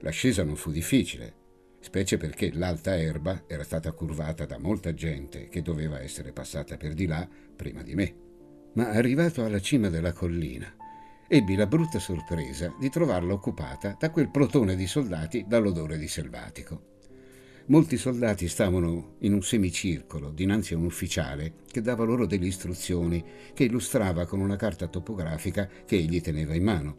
L'ascesa 0.00 0.42
non 0.44 0.56
fu 0.56 0.70
difficile, 0.70 1.34
specie 1.80 2.16
perché 2.16 2.52
l'alta 2.52 2.98
erba 2.98 3.44
era 3.46 3.62
stata 3.62 3.92
curvata 3.92 4.44
da 4.44 4.58
molta 4.58 4.92
gente 4.92 5.48
che 5.48 5.62
doveva 5.62 6.00
essere 6.00 6.32
passata 6.32 6.76
per 6.76 6.92
di 6.94 7.06
là 7.06 7.26
prima 7.56 7.82
di 7.82 7.94
me. 7.94 8.14
Ma 8.74 8.88
arrivato 8.88 9.44
alla 9.44 9.60
cima 9.60 9.88
della 9.88 10.12
collina, 10.12 10.74
ebbi 11.28 11.54
la 11.54 11.66
brutta 11.66 11.98
sorpresa 11.98 12.74
di 12.78 12.90
trovarla 12.90 13.32
occupata 13.32 13.96
da 13.98 14.10
quel 14.10 14.30
plotone 14.30 14.76
di 14.76 14.86
soldati 14.86 15.44
dall'odore 15.46 15.98
di 15.98 16.08
selvatico. 16.08 16.91
Molti 17.66 17.96
soldati 17.96 18.48
stavano 18.48 19.14
in 19.20 19.32
un 19.34 19.42
semicircolo 19.42 20.30
dinanzi 20.30 20.74
a 20.74 20.78
un 20.78 20.84
ufficiale 20.84 21.54
che 21.70 21.80
dava 21.80 22.02
loro 22.02 22.26
delle 22.26 22.46
istruzioni 22.46 23.24
che 23.54 23.62
illustrava 23.64 24.26
con 24.26 24.40
una 24.40 24.56
carta 24.56 24.88
topografica 24.88 25.68
che 25.86 25.94
egli 25.94 26.20
teneva 26.20 26.54
in 26.54 26.64
mano. 26.64 26.96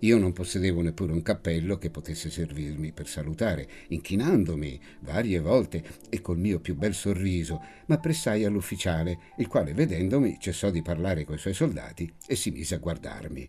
Io 0.00 0.16
non 0.18 0.32
possedevo 0.32 0.80
neppure 0.80 1.12
un 1.12 1.20
cappello 1.20 1.76
che 1.76 1.90
potesse 1.90 2.30
servirmi 2.30 2.92
per 2.92 3.08
salutare, 3.08 3.68
inchinandomi 3.88 4.80
varie 5.00 5.38
volte 5.38 5.84
e 6.08 6.22
col 6.22 6.38
mio 6.38 6.60
più 6.60 6.76
bel 6.76 6.94
sorriso, 6.94 7.62
ma 7.86 7.98
pressai 7.98 8.44
all'ufficiale, 8.44 9.18
il 9.36 9.48
quale 9.48 9.74
vedendomi 9.74 10.38
cessò 10.40 10.70
di 10.70 10.80
parlare 10.80 11.24
coi 11.24 11.38
suoi 11.38 11.54
soldati 11.54 12.10
e 12.26 12.36
si 12.36 12.50
mise 12.50 12.74
a 12.74 12.78
guardarmi. 12.78 13.48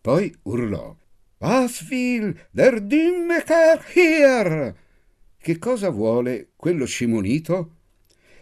Poi 0.00 0.34
urlò 0.42 0.96
Was 1.38 1.84
der 2.50 2.80
Dimmeker 2.80 3.84
hier? 3.94 4.74
Che 5.42 5.58
cosa 5.58 5.90
vuole 5.90 6.50
quello 6.54 6.86
scimunito? 6.86 7.78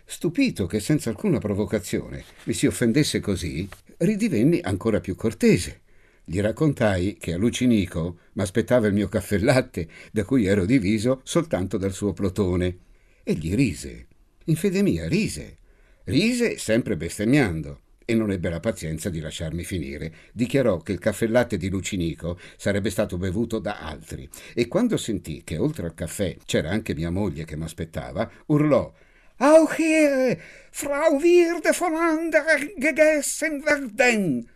Stupito 0.04 0.66
che 0.66 0.80
senza 0.80 1.08
alcuna 1.08 1.38
provocazione 1.38 2.22
mi 2.44 2.52
si 2.52 2.66
offendesse 2.66 3.20
così, 3.20 3.66
ridivenni 3.96 4.60
ancora 4.60 5.00
più 5.00 5.14
cortese. 5.16 5.80
Gli 6.22 6.40
raccontai 6.40 7.16
che 7.18 7.32
a 7.32 7.38
Lucinico 7.38 8.18
m'aspettava 8.34 8.86
il 8.86 8.92
mio 8.92 9.08
caffè 9.08 9.38
latte, 9.38 9.88
da 10.12 10.24
cui 10.24 10.44
ero 10.44 10.66
diviso 10.66 11.22
soltanto 11.24 11.78
dal 11.78 11.94
suo 11.94 12.12
plotone. 12.12 12.80
Egli 13.22 13.54
rise. 13.54 14.06
In 14.44 14.56
fede 14.56 14.82
mia 14.82 15.08
rise. 15.08 15.56
Rise 16.04 16.58
sempre 16.58 16.98
bestemmiando 16.98 17.80
e 18.10 18.14
non 18.16 18.32
ebbe 18.32 18.50
la 18.50 18.58
pazienza 18.58 19.08
di 19.08 19.20
lasciarmi 19.20 19.62
finire. 19.62 20.12
Dichiarò 20.32 20.78
che 20.78 20.90
il 20.90 20.98
caffè 20.98 21.28
latte 21.28 21.56
di 21.56 21.68
Lucinico 21.68 22.40
sarebbe 22.56 22.90
stato 22.90 23.18
bevuto 23.18 23.60
da 23.60 23.78
altri 23.78 24.28
e 24.52 24.66
quando 24.66 24.96
sentì 24.96 25.42
che 25.44 25.56
oltre 25.56 25.86
al 25.86 25.94
caffè 25.94 26.36
c'era 26.44 26.70
anche 26.70 26.92
mia 26.92 27.10
moglie 27.10 27.44
che 27.44 27.54
m'aspettava, 27.54 28.28
urlò 28.46 28.92
Auch 29.36 29.76
hier, 29.76 30.36
Frau 30.72 31.20
Wirde 31.20 31.72
von 31.72 31.94
anderen 31.94 32.72
gegessen 32.76 33.62
werden. 33.64 34.46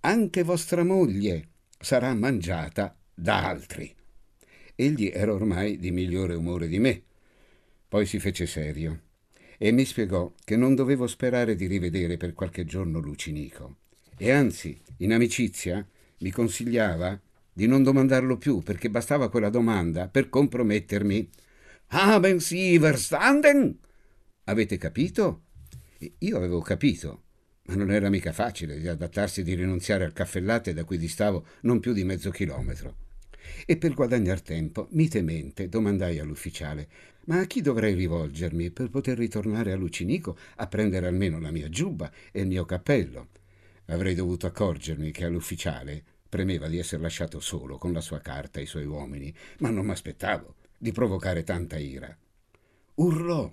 Anche 0.00 0.42
vostra 0.42 0.84
moglie 0.84 1.48
sarà 1.80 2.14
mangiata 2.14 2.94
da 3.14 3.46
altri. 3.48 3.92
Egli 4.76 5.10
era 5.12 5.32
ormai 5.32 5.78
di 5.78 5.90
migliore 5.90 6.34
umore 6.34 6.68
di 6.68 6.78
me. 6.78 7.02
Poi 7.88 8.04
si 8.04 8.20
fece 8.20 8.46
serio 8.46 9.00
e 9.58 9.70
mi 9.72 9.84
spiegò 9.84 10.32
che 10.44 10.56
non 10.56 10.74
dovevo 10.74 11.06
sperare 11.06 11.54
di 11.54 11.66
rivedere 11.66 12.16
per 12.16 12.32
qualche 12.32 12.64
giorno 12.64 12.98
Lucinico. 12.98 13.76
E 14.16 14.30
anzi, 14.30 14.80
in 14.98 15.12
amicizia, 15.12 15.86
mi 16.18 16.30
consigliava 16.30 17.20
di 17.52 17.66
non 17.66 17.82
domandarlo 17.82 18.36
più 18.36 18.60
perché 18.60 18.90
bastava 18.90 19.30
quella 19.30 19.50
domanda 19.50 20.08
per 20.08 20.28
compromettermi. 20.28 21.30
Haben 21.88 22.38
Sie 22.40 22.78
verstanden? 22.78 23.78
Avete 24.44 24.76
capito? 24.76 25.42
Io 26.18 26.36
avevo 26.36 26.60
capito, 26.60 27.22
ma 27.66 27.76
non 27.76 27.90
era 27.90 28.10
mica 28.10 28.32
facile 28.32 28.78
di 28.78 28.88
adattarsi 28.88 29.42
di 29.42 29.54
rinunziare 29.54 30.04
al 30.04 30.12
caffè 30.12 30.40
latte 30.40 30.74
da 30.74 30.84
cui 30.84 30.98
distavo 30.98 31.46
non 31.62 31.80
più 31.80 31.92
di 31.92 32.04
mezzo 32.04 32.30
chilometro. 32.30 33.03
E 33.66 33.76
per 33.76 33.94
guadagnar 33.94 34.40
tempo, 34.40 34.88
mitemente, 34.90 35.68
domandai 35.68 36.18
all'ufficiale 36.18 36.88
ma 37.26 37.38
a 37.38 37.44
chi 37.44 37.60
dovrei 37.60 37.94
rivolgermi 37.94 38.70
per 38.70 38.90
poter 38.90 39.16
ritornare 39.16 39.72
a 39.72 39.76
Lucinico 39.76 40.36
a 40.56 40.66
prendere 40.66 41.06
almeno 41.06 41.38
la 41.38 41.50
mia 41.50 41.68
giubba 41.68 42.10
e 42.30 42.40
il 42.40 42.46
mio 42.46 42.64
cappello? 42.64 43.28
Avrei 43.86 44.14
dovuto 44.14 44.46
accorgermi 44.46 45.10
che 45.10 45.24
all'ufficiale 45.24 46.02
premeva 46.28 46.68
di 46.68 46.78
essere 46.78 47.02
lasciato 47.02 47.40
solo 47.40 47.78
con 47.78 47.92
la 47.92 48.00
sua 48.00 48.20
carta 48.20 48.58
e 48.58 48.64
i 48.64 48.66
suoi 48.66 48.86
uomini, 48.86 49.34
ma 49.58 49.70
non 49.70 49.86
m'aspettavo 49.86 50.54
di 50.76 50.92
provocare 50.92 51.44
tanta 51.44 51.78
ira. 51.78 52.16
Urlò, 52.96 53.52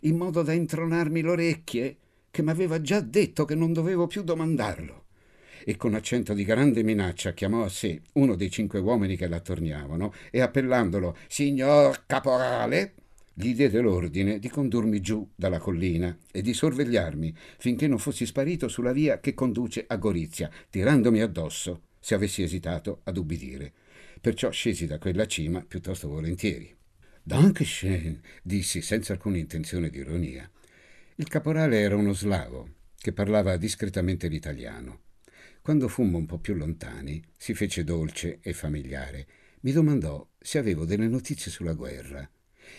in 0.00 0.16
modo 0.16 0.42
da 0.42 0.52
intronarmi 0.52 1.22
le 1.22 1.28
orecchie, 1.28 1.96
che 2.30 2.42
m'aveva 2.42 2.80
già 2.80 3.00
detto 3.00 3.44
che 3.44 3.54
non 3.54 3.72
dovevo 3.72 4.06
più 4.06 4.22
domandarlo 4.22 5.03
e 5.64 5.76
con 5.76 5.94
accento 5.94 6.34
di 6.34 6.44
grande 6.44 6.82
minaccia 6.82 7.32
chiamò 7.32 7.64
a 7.64 7.68
sé 7.68 8.02
uno 8.12 8.34
dei 8.34 8.50
cinque 8.50 8.80
uomini 8.80 9.16
che 9.16 9.26
l'attorniavano 9.26 10.12
e 10.30 10.40
appellandolo 10.40 11.16
Signor 11.26 12.04
Caporale, 12.06 12.94
gli 13.32 13.54
diede 13.54 13.80
l'ordine 13.80 14.38
di 14.38 14.48
condurmi 14.48 15.00
giù 15.00 15.28
dalla 15.34 15.58
collina 15.58 16.16
e 16.30 16.40
di 16.40 16.54
sorvegliarmi 16.54 17.34
finché 17.58 17.88
non 17.88 17.98
fossi 17.98 18.26
sparito 18.26 18.68
sulla 18.68 18.92
via 18.92 19.18
che 19.18 19.34
conduce 19.34 19.84
a 19.88 19.96
Gorizia, 19.96 20.50
tirandomi 20.70 21.20
addosso 21.20 21.82
se 21.98 22.14
avessi 22.14 22.42
esitato 22.42 23.00
ad 23.04 23.16
ubbidire. 23.16 23.72
Perciò 24.20 24.50
scesi 24.50 24.86
da 24.86 24.98
quella 24.98 25.26
cima 25.26 25.64
piuttosto 25.66 26.08
volentieri. 26.08 26.72
Dankeschön, 27.22 28.20
dissi 28.42 28.82
senza 28.82 29.14
alcuna 29.14 29.38
intenzione 29.38 29.88
di 29.88 29.98
ironia. 29.98 30.48
Il 31.16 31.28
caporale 31.28 31.80
era 31.80 31.96
uno 31.96 32.12
slavo 32.12 32.68
che 32.96 33.12
parlava 33.12 33.56
discretamente 33.56 34.28
l'italiano. 34.28 35.03
Quando 35.64 35.88
fummo 35.88 36.18
un 36.18 36.26
po' 36.26 36.36
più 36.36 36.52
lontani, 36.52 37.24
si 37.38 37.54
fece 37.54 37.84
dolce 37.84 38.40
e 38.42 38.52
familiare. 38.52 39.26
Mi 39.60 39.72
domandò 39.72 40.28
se 40.38 40.58
avevo 40.58 40.84
delle 40.84 41.08
notizie 41.08 41.50
sulla 41.50 41.72
guerra 41.72 42.28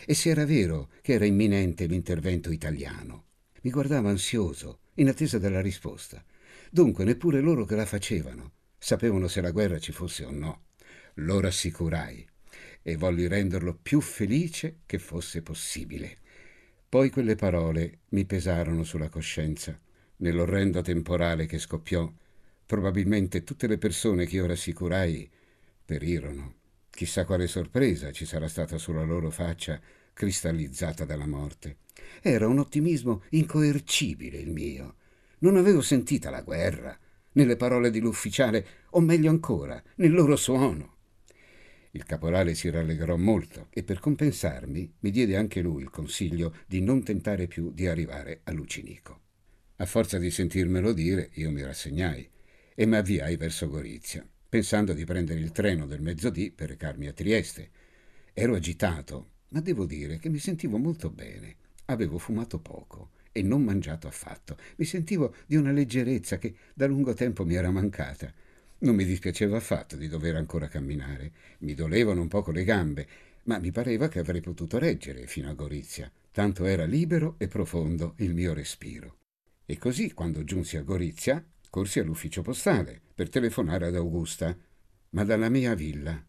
e 0.06 0.14
se 0.14 0.30
era 0.30 0.46
vero 0.46 0.92
che 1.02 1.14
era 1.14 1.26
imminente 1.26 1.88
l'intervento 1.88 2.52
italiano. 2.52 3.24
Mi 3.64 3.72
guardava 3.72 4.12
ansioso, 4.12 4.82
in 4.98 5.08
attesa 5.08 5.40
della 5.40 5.62
risposta. 5.62 6.24
Dunque 6.70 7.06
neppure 7.06 7.40
loro 7.40 7.66
che 7.66 7.76
la 7.76 7.88
facevano 7.88 8.52
sapevano 8.78 9.28
se 9.28 9.42
la 9.42 9.50
guerra 9.50 9.80
ci 9.80 9.92
fosse 9.92 10.24
o 10.24 10.30
no. 10.30 10.66
Lo 11.16 11.40
rassicurai 11.40 12.24
e 12.84 12.98
volli 12.98 13.28
renderlo 13.28 13.74
più 13.82 14.00
felice 14.00 14.82
che 14.86 15.00
fosse 15.00 15.42
possibile. 15.42 16.20
Poi 16.88 17.10
quelle 17.10 17.34
parole 17.34 18.02
mi 18.10 18.26
pesarono 18.26 18.84
sulla 18.84 19.10
coscienza. 19.10 19.76
Nell'orrendo 20.18 20.82
temporale 20.82 21.48
che 21.48 21.58
scoppiò, 21.58 22.14
Probabilmente 22.66 23.44
tutte 23.44 23.68
le 23.68 23.78
persone 23.78 24.26
che 24.26 24.38
io 24.38 24.48
rassicurai 24.48 25.30
perirono. 25.86 26.56
Chissà 26.90 27.24
quale 27.24 27.46
sorpresa 27.46 28.12
ci 28.12 28.26
sarà 28.26 28.48
stata 28.48 28.80
sulla 28.80 29.04
loro 29.04 29.30
faccia 29.30 29.80
cristallizzata 30.14 31.06
dalla 31.06 31.28
morte. 31.28 31.78
Era 32.22 32.48
un 32.48 32.58
ottimismo 32.58 33.24
incoercibile 33.32 34.40
il 34.40 34.50
mio. 34.50 34.96
Non 35.40 35.58
avevo 35.58 35.82
sentita 35.82 36.32
la 36.32 36.42
guerra, 36.42 36.98
nelle 37.34 37.56
parole 37.56 37.92
dell'ufficiale, 37.92 38.66
o 38.92 39.00
meglio 39.00 39.30
ancora, 39.30 39.82
nel 39.98 40.14
loro 40.14 40.36
suono. 40.36 40.94
Il 41.92 42.04
caporale 42.04 42.56
si 42.56 42.70
rallegrò 42.70 43.16
molto 43.16 43.68
e 43.70 43.84
per 43.84 44.00
compensarmi 44.00 44.92
mi 45.00 45.12
diede 45.12 45.36
anche 45.36 45.62
lui 45.62 45.84
il 45.84 45.92
consiglio 45.92 46.56
di 46.66 46.82
non 46.82 47.04
tentare 47.04 47.46
più 47.46 47.72
di 47.72 47.88
arrivare 47.88 48.42
a 48.44 48.52
Lucinico. 48.52 49.20
A 49.78 49.86
forza 49.86 50.18
di 50.18 50.32
sentirmelo 50.32 50.94
dire, 50.94 51.30
io 51.34 51.52
mi 51.52 51.62
rassegnai 51.62 52.30
e 52.76 52.86
mi 52.86 52.98
avviai 52.98 53.38
verso 53.38 53.70
Gorizia, 53.70 54.28
pensando 54.50 54.94
di 54.94 55.06
prendere 55.06 55.40
il 55.40 55.52
treno 55.52 55.88
del 55.88 56.02
mezzodì 56.02 56.52
per 56.52 56.70
recarmi 56.70 57.08
a 57.08 57.14
Trieste. 57.14 57.70
Ero 58.34 58.54
agitato, 58.54 59.30
ma 59.50 59.62
devo 59.62 59.86
dire 59.86 60.20
che 60.20 60.28
mi 60.28 60.40
sentivo 60.40 60.78
molto 60.78 61.10
bene. 61.10 61.56
Avevo 61.86 62.18
fumato 62.18 62.60
poco 62.60 63.12
e 63.32 63.42
non 63.42 63.64
mangiato 63.64 64.08
affatto. 64.08 64.58
Mi 64.76 64.86
sentivo 64.86 65.36
di 65.46 65.56
una 65.56 65.72
leggerezza 65.72 66.38
che 66.38 66.56
da 66.74 66.86
lungo 66.86 67.14
tempo 67.14 67.46
mi 67.46 67.56
era 67.56 67.72
mancata. 67.72 68.32
Non 68.80 68.96
mi 68.96 69.06
dispiaceva 69.06 69.56
affatto 69.56 69.96
di 69.96 70.10
dover 70.10 70.36
ancora 70.36 70.68
camminare. 70.68 71.32
Mi 71.60 71.74
dolevano 71.76 72.22
un 72.22 72.28
poco 72.28 72.52
le 72.52 72.66
gambe, 72.66 73.08
ma 73.44 73.58
mi 73.58 73.72
pareva 73.72 74.10
che 74.10 74.20
avrei 74.20 74.42
potuto 74.42 74.78
reggere 74.78 75.28
fino 75.28 75.50
a 75.50 75.54
Gorizia, 75.54 76.12
tanto 76.32 76.66
era 76.66 76.84
libero 76.84 77.36
e 77.38 77.48
profondo 77.48 78.16
il 78.18 78.34
mio 78.34 78.54
respiro. 78.54 79.20
E 79.66 79.78
così, 79.78 80.14
quando 80.14 80.44
giunsi 80.44 80.78
a 80.78 80.82
Gorizia, 80.82 81.44
corsi 81.76 82.00
all'ufficio 82.00 82.42
postale 82.42 83.02
per 83.14 83.28
telefonare 83.28 83.88
ad 83.88 83.96
Augusta, 83.96 84.58
ma 85.10 85.26
dalla 85.26 85.50
mia 85.50 85.76
villa 85.76 86.26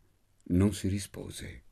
non 0.47 0.75
si 0.75 0.89
rispose. 0.89 1.63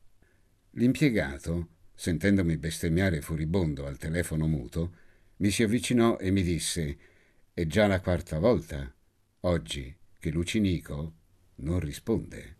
L'impiegato, 0.75 1.67
sentendomi 1.93 2.55
bestemmiare 2.55 3.19
furibondo 3.19 3.85
al 3.85 3.97
telefono 3.97 4.47
muto, 4.47 4.95
mi 5.37 5.49
si 5.51 5.61
avvicinò 5.61 6.17
e 6.17 6.31
mi 6.31 6.41
disse 6.41 6.97
È 7.51 7.65
già 7.65 7.85
la 7.87 7.99
quarta 7.99 8.39
volta, 8.39 8.89
oggi, 9.41 9.93
che 10.19 10.29
Lucinico 10.29 11.13
non 11.55 11.81
risponde. 11.81 12.55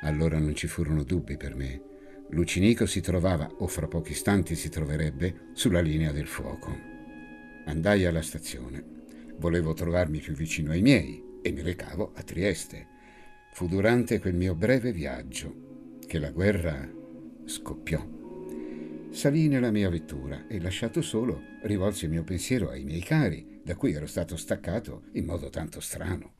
Allora 0.00 0.38
non 0.38 0.54
ci 0.54 0.66
furono 0.66 1.02
dubbi 1.02 1.36
per 1.36 1.54
me. 1.54 1.82
Lucinico 2.30 2.86
si 2.86 3.02
trovava, 3.02 3.50
o 3.58 3.66
fra 3.66 3.86
pochi 3.86 4.12
istanti 4.12 4.54
si 4.54 4.70
troverebbe, 4.70 5.50
sulla 5.52 5.80
linea 5.80 6.10
del 6.10 6.26
fuoco. 6.26 6.97
Andai 7.68 8.06
alla 8.06 8.22
stazione. 8.22 8.82
Volevo 9.36 9.74
trovarmi 9.74 10.20
più 10.20 10.32
vicino 10.32 10.70
ai 10.70 10.80
miei 10.80 11.22
e 11.42 11.52
mi 11.52 11.60
recavo 11.60 12.12
a 12.14 12.22
Trieste. 12.22 12.86
Fu 13.52 13.68
durante 13.68 14.20
quel 14.20 14.34
mio 14.34 14.54
breve 14.54 14.90
viaggio 14.90 15.98
che 16.06 16.18
la 16.18 16.30
guerra 16.30 16.90
scoppiò. 17.44 18.02
Salì 19.10 19.48
nella 19.48 19.70
mia 19.70 19.90
vettura 19.90 20.46
e, 20.46 20.58
lasciato 20.62 21.02
solo, 21.02 21.42
rivolsi 21.64 22.06
il 22.06 22.10
mio 22.10 22.24
pensiero 22.24 22.70
ai 22.70 22.84
miei 22.84 23.02
cari, 23.02 23.60
da 23.62 23.76
cui 23.76 23.92
ero 23.92 24.06
stato 24.06 24.38
staccato 24.38 25.02
in 25.12 25.26
modo 25.26 25.50
tanto 25.50 25.80
strano. 25.80 26.32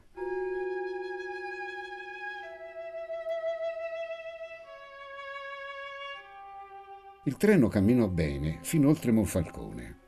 Il 7.25 7.37
treno 7.37 7.69
camminò 7.69 8.09
bene 8.09 8.61
fino 8.63 8.89
oltre 8.89 9.13
Monfalcone. 9.13 10.07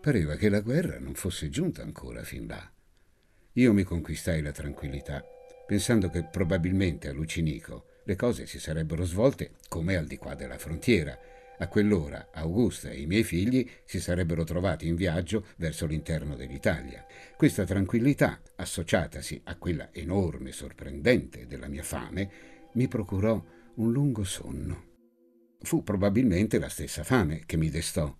Pareva 0.00 0.36
che 0.36 0.48
la 0.48 0.60
guerra 0.60 0.98
non 1.00 1.14
fosse 1.14 1.48
giunta 1.48 1.82
ancora 1.82 2.22
fin 2.22 2.46
là. 2.46 2.72
Io 3.54 3.72
mi 3.72 3.82
conquistai 3.82 4.40
la 4.40 4.52
tranquillità, 4.52 5.24
pensando 5.66 6.08
che 6.08 6.22
probabilmente 6.24 7.08
a 7.08 7.12
Lucinico 7.12 7.86
le 8.04 8.14
cose 8.14 8.46
si 8.46 8.60
sarebbero 8.60 9.04
svolte 9.04 9.52
come 9.68 9.96
al 9.96 10.06
di 10.06 10.16
qua 10.16 10.34
della 10.34 10.56
frontiera. 10.56 11.18
A 11.58 11.66
quell'ora 11.66 12.28
Augusta 12.32 12.90
e 12.90 13.00
i 13.00 13.06
miei 13.06 13.24
figli 13.24 13.68
si 13.84 14.00
sarebbero 14.00 14.44
trovati 14.44 14.86
in 14.86 14.94
viaggio 14.94 15.46
verso 15.56 15.84
l'interno 15.86 16.36
dell'Italia. 16.36 17.04
Questa 17.36 17.64
tranquillità, 17.64 18.40
associatasi 18.54 19.40
a 19.44 19.56
quella 19.56 19.92
enorme, 19.92 20.52
sorprendente 20.52 21.48
della 21.48 21.66
mia 21.66 21.82
fame, 21.82 22.30
mi 22.74 22.86
procurò 22.86 23.44
un 23.74 23.92
lungo 23.92 24.22
sonno. 24.22 24.84
Fu 25.60 25.82
probabilmente 25.82 26.60
la 26.60 26.68
stessa 26.68 27.02
fame 27.02 27.42
che 27.44 27.56
mi 27.56 27.68
destò. 27.68 28.16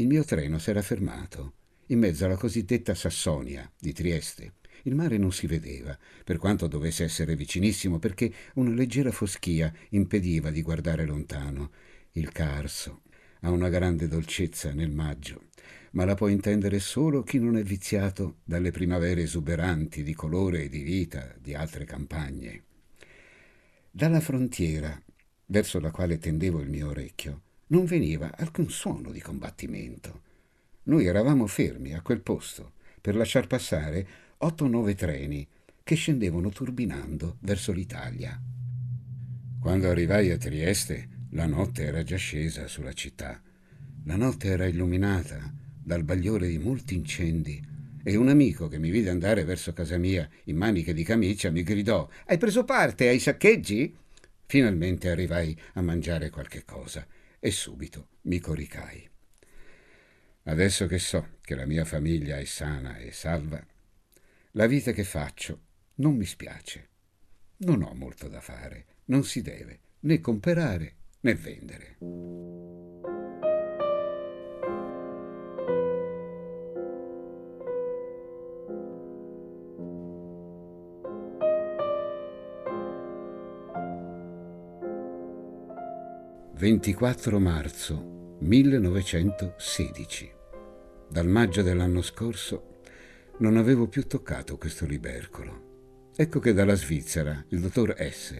Il 0.00 0.06
mio 0.06 0.22
treno 0.22 0.60
s'era 0.60 0.80
fermato, 0.80 1.54
in 1.86 1.98
mezzo 1.98 2.24
alla 2.24 2.36
cosiddetta 2.36 2.94
Sassonia 2.94 3.68
di 3.76 3.92
Trieste. 3.92 4.52
Il 4.84 4.94
mare 4.94 5.18
non 5.18 5.32
si 5.32 5.48
vedeva, 5.48 5.98
per 6.22 6.38
quanto 6.38 6.68
dovesse 6.68 7.02
essere 7.02 7.34
vicinissimo, 7.34 7.98
perché 7.98 8.32
una 8.54 8.70
leggera 8.70 9.10
foschia 9.10 9.72
impediva 9.88 10.52
di 10.52 10.62
guardare 10.62 11.04
lontano. 11.04 11.72
Il 12.12 12.30
Carso 12.30 13.02
ha 13.40 13.50
una 13.50 13.68
grande 13.68 14.06
dolcezza 14.06 14.72
nel 14.72 14.92
maggio, 14.92 15.46
ma 15.92 16.04
la 16.04 16.14
può 16.14 16.28
intendere 16.28 16.78
solo 16.78 17.24
chi 17.24 17.40
non 17.40 17.56
è 17.56 17.64
viziato 17.64 18.36
dalle 18.44 18.70
primavere 18.70 19.22
esuberanti 19.22 20.04
di 20.04 20.14
colore 20.14 20.62
e 20.62 20.68
di 20.68 20.82
vita 20.84 21.34
di 21.40 21.54
altre 21.54 21.84
campagne. 21.84 22.62
Dalla 23.90 24.20
frontiera 24.20 24.96
verso 25.46 25.80
la 25.80 25.90
quale 25.90 26.18
tendevo 26.18 26.60
il 26.60 26.70
mio 26.70 26.90
orecchio, 26.90 27.42
non 27.68 27.84
veniva 27.84 28.32
alcun 28.36 28.70
suono 28.70 29.10
di 29.10 29.20
combattimento. 29.20 30.22
Noi 30.84 31.06
eravamo 31.06 31.46
fermi 31.46 31.94
a 31.94 32.00
quel 32.00 32.20
posto 32.20 32.72
per 33.00 33.14
lasciar 33.14 33.46
passare 33.46 34.06
otto 34.38 34.64
o 34.64 34.68
nove 34.68 34.94
treni 34.94 35.46
che 35.82 35.94
scendevano 35.94 36.50
turbinando 36.50 37.36
verso 37.40 37.72
l'Italia. 37.72 38.40
Quando 39.60 39.88
arrivai 39.88 40.30
a 40.30 40.38
Trieste, 40.38 41.08
la 41.30 41.46
notte 41.46 41.84
era 41.84 42.02
già 42.02 42.16
scesa 42.16 42.66
sulla 42.68 42.92
città. 42.92 43.40
La 44.04 44.16
notte 44.16 44.48
era 44.48 44.66
illuminata 44.66 45.52
dal 45.82 46.04
bagliore 46.04 46.48
di 46.48 46.58
molti 46.58 46.94
incendi 46.94 47.62
e 48.02 48.16
un 48.16 48.28
amico 48.28 48.68
che 48.68 48.78
mi 48.78 48.90
vide 48.90 49.10
andare 49.10 49.44
verso 49.44 49.72
casa 49.72 49.98
mia 49.98 50.26
in 50.44 50.56
maniche 50.56 50.94
di 50.94 51.02
camicia 51.02 51.50
mi 51.50 51.62
gridò 51.62 52.08
Hai 52.26 52.38
preso 52.38 52.64
parte 52.64 53.08
ai 53.08 53.18
saccheggi? 53.18 53.94
Finalmente 54.46 55.10
arrivai 55.10 55.58
a 55.74 55.82
mangiare 55.82 56.30
qualche 56.30 56.64
cosa 56.64 57.06
e 57.38 57.50
subito 57.50 58.08
mi 58.22 58.38
coricai. 58.38 59.08
Adesso 60.44 60.86
che 60.86 60.98
so 60.98 61.36
che 61.42 61.54
la 61.54 61.66
mia 61.66 61.84
famiglia 61.84 62.38
è 62.38 62.44
sana 62.44 62.96
e 62.96 63.12
salva, 63.12 63.64
la 64.52 64.66
vita 64.66 64.92
che 64.92 65.04
faccio 65.04 65.60
non 65.96 66.16
mi 66.16 66.24
spiace. 66.24 66.88
Non 67.58 67.82
ho 67.82 67.92
molto 67.94 68.28
da 68.28 68.40
fare, 68.40 68.86
non 69.06 69.24
si 69.24 69.42
deve 69.42 69.80
né 70.00 70.20
comprare 70.20 70.94
né 71.20 71.34
vendere. 71.34 72.87
24 86.58 87.38
marzo 87.38 88.36
1916. 88.40 90.32
Dal 91.08 91.28
maggio 91.28 91.62
dell'anno 91.62 92.02
scorso 92.02 92.80
non 93.38 93.56
avevo 93.56 93.86
più 93.86 94.08
toccato 94.08 94.58
questo 94.58 94.84
libercolo. 94.84 96.10
Ecco 96.16 96.40
che 96.40 96.52
dalla 96.52 96.74
Svizzera 96.74 97.44
il 97.50 97.60
dottor 97.60 97.94
S. 97.96 98.34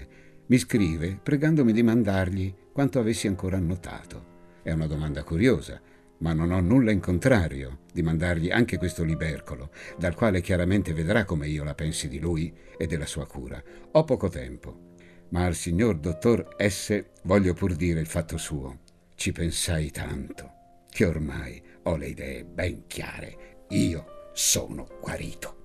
mi 0.47 0.59
scrive 0.59 1.21
pregandomi 1.23 1.73
di 1.73 1.85
mandargli 1.85 2.53
quanto 2.73 2.99
avessi 2.99 3.29
ancora 3.29 3.57
annotato. 3.57 4.57
È 4.65 4.73
una 4.73 4.89
domanda 4.89 5.23
curiosa, 5.23 5.81
ma 6.19 6.33
non 6.33 6.51
ho 6.51 6.59
nulla 6.61 6.91
in 6.91 6.99
contrario 6.99 7.83
di 7.93 8.03
mandargli 8.03 8.51
anche 8.51 8.79
questo 8.79 9.05
libercolo, 9.05 9.71
dal 9.97 10.17
quale 10.17 10.41
chiaramente 10.41 10.93
vedrà 10.93 11.25
come 11.25 11.47
io 11.47 11.63
la 11.63 11.77
pensi 11.77 12.09
di 12.09 12.19
lui 12.19 12.53
e 12.77 12.89
della 12.89 13.07
sua 13.07 13.29
cura. 13.29 13.63
Ho 13.93 14.03
poco 14.03 14.29
tempo 14.29 14.88
ma 15.31 15.45
al 15.45 15.55
signor 15.55 15.99
dottor 15.99 16.57
S 16.59 17.05
voglio 17.23 17.55
pur 17.55 17.75
dire 17.75 18.01
il 18.01 18.07
fatto 18.07 18.37
suo. 18.37 18.81
Ci 19.15 19.33
pensai 19.33 19.91
tanto 19.91 20.53
che 20.91 21.05
ormai 21.05 21.63
ho 21.83 21.97
le 21.97 22.09
idee 22.09 22.45
ben 22.45 22.87
chiare. 22.87 23.65
Io 23.71 24.31
sono 24.33 24.89
guarito. 25.01 25.57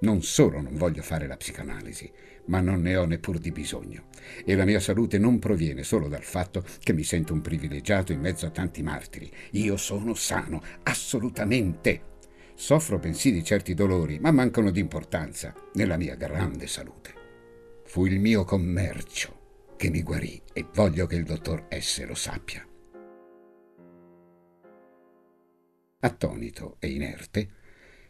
Non 0.00 0.22
solo 0.22 0.60
non 0.60 0.76
voglio 0.76 1.02
fare 1.02 1.26
la 1.26 1.36
psicanalisi, 1.36 2.10
ma 2.46 2.60
non 2.60 2.80
ne 2.80 2.96
ho 2.96 3.04
neppur 3.04 3.38
di 3.38 3.50
bisogno. 3.50 4.04
E 4.44 4.54
la 4.54 4.64
mia 4.64 4.80
salute 4.80 5.18
non 5.18 5.38
proviene 5.38 5.82
solo 5.82 6.08
dal 6.08 6.22
fatto 6.22 6.64
che 6.80 6.92
mi 6.92 7.02
sento 7.02 7.32
un 7.32 7.40
privilegiato 7.40 8.12
in 8.12 8.20
mezzo 8.20 8.46
a 8.46 8.50
tanti 8.50 8.82
martiri. 8.82 9.30
Io 9.52 9.76
sono 9.76 10.14
sano, 10.14 10.62
assolutamente. 10.84 12.16
Soffro 12.54 12.98
bensì 12.98 13.32
di 13.32 13.44
certi 13.44 13.74
dolori, 13.74 14.18
ma 14.18 14.30
mancano 14.30 14.70
di 14.70 14.80
importanza 14.80 15.52
nella 15.74 15.96
mia 15.96 16.14
grande 16.14 16.66
salute. 16.66 17.17
Fu 17.88 18.04
il 18.04 18.20
mio 18.20 18.44
commercio 18.44 19.72
che 19.78 19.88
mi 19.88 20.02
guarì 20.02 20.38
e 20.52 20.66
voglio 20.74 21.06
che 21.06 21.16
il 21.16 21.24
dottor 21.24 21.68
S 21.70 22.04
lo 22.04 22.14
sappia. 22.14 22.68
Attonito 26.00 26.76
e 26.80 26.90
inerte, 26.90 27.50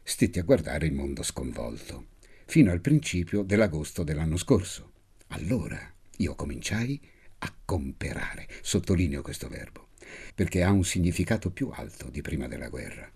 stetti 0.02 0.40
a 0.40 0.42
guardare 0.42 0.86
il 0.86 0.94
mondo 0.94 1.22
sconvolto, 1.22 2.08
fino 2.46 2.72
al 2.72 2.80
principio 2.80 3.44
dell'agosto 3.44 4.02
dell'anno 4.02 4.36
scorso. 4.36 4.94
Allora 5.28 5.78
io 6.16 6.34
cominciai 6.34 7.00
a 7.38 7.54
comperare, 7.64 8.48
sottolineo 8.62 9.22
questo 9.22 9.46
verbo, 9.46 9.90
perché 10.34 10.64
ha 10.64 10.72
un 10.72 10.82
significato 10.82 11.52
più 11.52 11.68
alto 11.68 12.10
di 12.10 12.20
prima 12.20 12.48
della 12.48 12.68
guerra. 12.68 13.08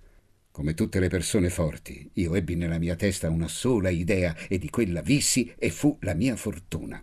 Come 0.52 0.74
tutte 0.74 1.00
le 1.00 1.08
persone 1.08 1.48
forti, 1.48 2.10
io 2.12 2.34
ebbi 2.34 2.56
nella 2.56 2.78
mia 2.78 2.94
testa 2.94 3.30
una 3.30 3.48
sola 3.48 3.88
idea 3.88 4.36
e 4.48 4.58
di 4.58 4.68
quella 4.68 5.00
vissi 5.00 5.50
e 5.58 5.70
fu 5.70 5.96
la 6.02 6.12
mia 6.12 6.36
fortuna. 6.36 7.02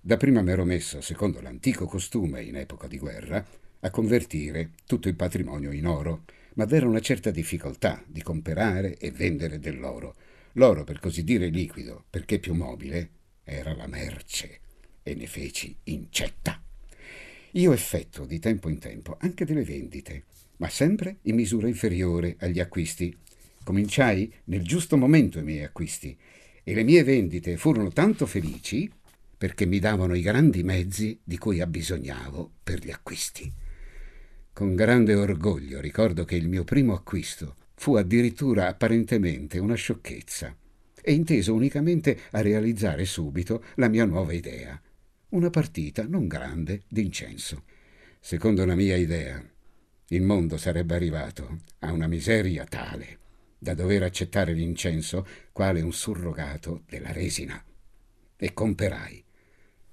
Dapprima 0.00 0.42
m'ero 0.42 0.64
messo, 0.64 1.00
secondo 1.00 1.40
l'antico 1.40 1.86
costume 1.86 2.42
in 2.42 2.56
epoca 2.56 2.88
di 2.88 2.98
guerra, 2.98 3.46
a 3.78 3.90
convertire 3.90 4.72
tutto 4.86 5.06
il 5.06 5.14
patrimonio 5.14 5.70
in 5.70 5.86
oro, 5.86 6.24
ma 6.54 6.64
v'era 6.64 6.88
una 6.88 7.00
certa 7.00 7.30
difficoltà 7.30 8.02
di 8.08 8.22
comperare 8.22 8.98
e 8.98 9.12
vendere 9.12 9.60
dell'oro. 9.60 10.16
L'oro, 10.54 10.82
per 10.82 10.98
così 10.98 11.22
dire 11.22 11.50
liquido, 11.50 12.04
perché 12.10 12.40
più 12.40 12.54
mobile, 12.54 13.08
era 13.44 13.72
la 13.72 13.86
merce 13.86 14.58
e 15.04 15.14
ne 15.14 15.28
feci 15.28 15.76
incetta. 15.84 16.60
Io 17.52 17.72
effettuo 17.72 18.26
di 18.26 18.40
tempo 18.40 18.68
in 18.68 18.80
tempo 18.80 19.16
anche 19.20 19.44
delle 19.44 19.62
vendite, 19.62 20.24
ma 20.64 20.70
sempre 20.70 21.18
in 21.22 21.34
misura 21.34 21.68
inferiore 21.68 22.36
agli 22.38 22.58
acquisti. 22.58 23.14
Cominciai 23.64 24.32
nel 24.44 24.62
giusto 24.62 24.96
momento 24.96 25.38
i 25.38 25.42
miei 25.42 25.62
acquisti 25.62 26.16
e 26.62 26.72
le 26.72 26.84
mie 26.84 27.04
vendite 27.04 27.58
furono 27.58 27.90
tanto 27.90 28.24
felici 28.24 28.90
perché 29.36 29.66
mi 29.66 29.78
davano 29.78 30.14
i 30.14 30.22
grandi 30.22 30.62
mezzi 30.62 31.20
di 31.22 31.36
cui 31.36 31.60
abbisognavo 31.60 32.50
per 32.62 32.82
gli 32.82 32.90
acquisti. 32.90 33.52
Con 34.54 34.74
grande 34.74 35.14
orgoglio 35.14 35.82
ricordo 35.82 36.24
che 36.24 36.36
il 36.36 36.48
mio 36.48 36.64
primo 36.64 36.94
acquisto 36.94 37.56
fu 37.74 37.96
addirittura 37.96 38.66
apparentemente 38.66 39.58
una 39.58 39.74
sciocchezza 39.74 40.56
e 41.02 41.12
inteso 41.12 41.52
unicamente 41.52 42.20
a 42.30 42.40
realizzare 42.40 43.04
subito 43.04 43.64
la 43.74 43.88
mia 43.88 44.06
nuova 44.06 44.32
idea, 44.32 44.80
una 45.30 45.50
partita 45.50 46.06
non 46.06 46.26
grande 46.26 46.84
d'incenso. 46.88 47.64
Secondo 48.18 48.64
la 48.64 48.74
mia 48.74 48.96
idea, 48.96 49.44
il 50.08 50.22
mondo 50.22 50.58
sarebbe 50.58 50.94
arrivato 50.94 51.60
a 51.78 51.92
una 51.92 52.06
miseria 52.06 52.64
tale 52.64 53.20
da 53.58 53.72
dover 53.72 54.02
accettare 54.02 54.52
l'incenso 54.52 55.26
quale 55.50 55.80
un 55.80 55.92
surrogato 55.92 56.82
della 56.86 57.12
resina. 57.12 57.64
E 58.36 58.52
comperai. 58.52 59.24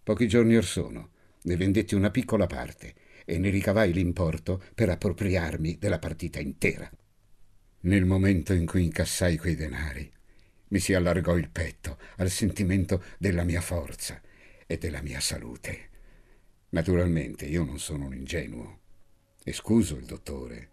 Pochi 0.04 0.28
giorni 0.28 0.58
or 0.58 0.66
sono 0.66 1.12
ne 1.44 1.56
vendetti 1.56 1.96
una 1.96 2.12
piccola 2.12 2.48
parte 2.48 2.94
e 3.24 3.38
ne 3.38 3.50
ricavai 3.50 3.94
l'importo 3.94 4.62
per 4.76 4.90
appropriarmi 4.90 5.78
della 5.78 6.00
partita 6.00 6.40
intera. 6.42 6.92
Nel 7.84 8.04
momento 8.04 8.52
in 8.52 8.66
cui 8.66 8.84
incassai 8.84 9.38
quei 9.38 9.56
denari, 9.56 10.12
mi 10.68 10.80
si 10.80 10.94
allargò 10.94 11.38
il 11.38 11.50
petto 11.50 11.98
al 12.18 12.30
sentimento 12.30 13.02
della 13.18 13.44
mia 13.44 13.62
forza 13.62 14.22
e 14.68 14.78
della 14.78 15.02
mia 15.02 15.22
salute. 15.22 15.90
Naturalmente 16.70 17.46
io 17.46 17.64
non 17.64 17.80
sono 17.80 18.06
un 18.06 18.14
ingenuo 18.14 18.81
e 19.44 19.54
scuso 19.54 19.96
il 19.96 20.06
dottore 20.06 20.70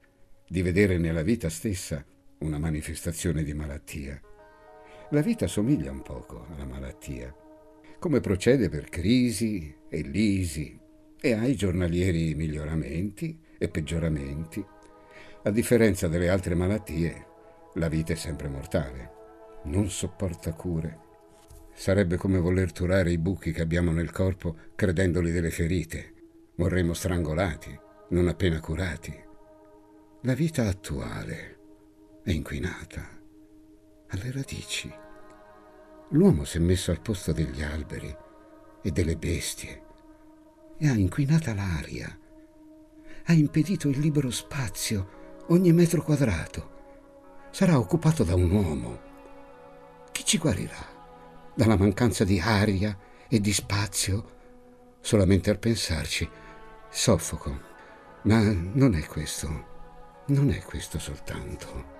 di 0.48 0.62
vedere 0.62 0.98
nella 0.98 1.22
vita 1.22 1.48
stessa 1.48 2.04
una 2.38 2.58
manifestazione 2.58 3.42
di 3.42 3.52
malattia. 3.52 4.20
La 5.10 5.20
vita 5.20 5.46
somiglia 5.46 5.90
un 5.90 6.02
poco 6.02 6.46
alla 6.50 6.64
malattia, 6.64 7.34
come 7.98 8.20
procede 8.20 8.68
per 8.68 8.88
crisi 8.88 9.74
e 9.88 10.00
lisi 10.02 10.78
e 11.20 11.32
ha 11.32 11.46
i 11.46 11.56
giornalieri 11.56 12.34
miglioramenti 12.34 13.38
e 13.58 13.68
peggioramenti 13.68 14.64
a 15.48 15.50
differenza 15.50 16.08
delle 16.08 16.28
altre 16.28 16.54
malattie, 16.54 17.26
la 17.74 17.88
vita 17.88 18.12
è 18.12 18.16
sempre 18.16 18.48
mortale. 18.48 19.12
Non 19.64 19.88
sopporta 19.88 20.52
cure. 20.52 20.98
Sarebbe 21.72 22.16
come 22.16 22.38
voler 22.38 22.72
turare 22.72 23.12
i 23.12 23.18
buchi 23.18 23.52
che 23.52 23.62
abbiamo 23.62 23.92
nel 23.92 24.10
corpo 24.10 24.56
credendoli 24.74 25.30
delle 25.30 25.50
ferite. 25.50 26.12
Morremmo 26.56 26.92
strangolati, 26.92 27.78
non 28.08 28.28
appena 28.28 28.60
curati. 28.60 29.14
La 30.22 30.34
vita 30.34 30.66
attuale 30.66 31.58
è 32.22 32.30
inquinata 32.30 33.08
alle 34.08 34.32
radici. 34.32 34.92
L'uomo 36.10 36.44
si 36.44 36.56
è 36.56 36.60
messo 36.60 36.90
al 36.90 37.00
posto 37.00 37.32
degli 37.32 37.62
alberi 37.62 38.14
e 38.82 38.90
delle 38.90 39.16
bestie 39.16 39.82
e 40.78 40.88
ha 40.88 40.94
inquinata 40.94 41.54
l'aria, 41.54 42.18
ha 43.24 43.32
impedito 43.32 43.88
il 43.88 43.98
libero 43.98 44.30
spazio 44.30 45.44
ogni 45.48 45.72
metro 45.72 46.02
quadrato 46.02 46.76
sarà 47.50 47.78
occupato 47.78 48.24
da 48.24 48.34
un 48.34 48.50
uomo. 48.50 49.00
Chi 50.12 50.24
ci 50.24 50.38
guarirà 50.38 50.96
dalla 51.54 51.76
mancanza 51.76 52.24
di 52.24 52.38
aria 52.40 52.96
e 53.28 53.40
di 53.40 53.52
spazio? 53.52 54.36
Solamente 55.00 55.50
al 55.50 55.58
pensarci 55.58 56.28
soffoco. 56.88 57.67
Ma 58.28 58.42
non 58.74 58.94
è 58.94 59.06
questo, 59.06 60.24
non 60.26 60.50
è 60.50 60.60
questo 60.60 60.98
soltanto. 60.98 61.96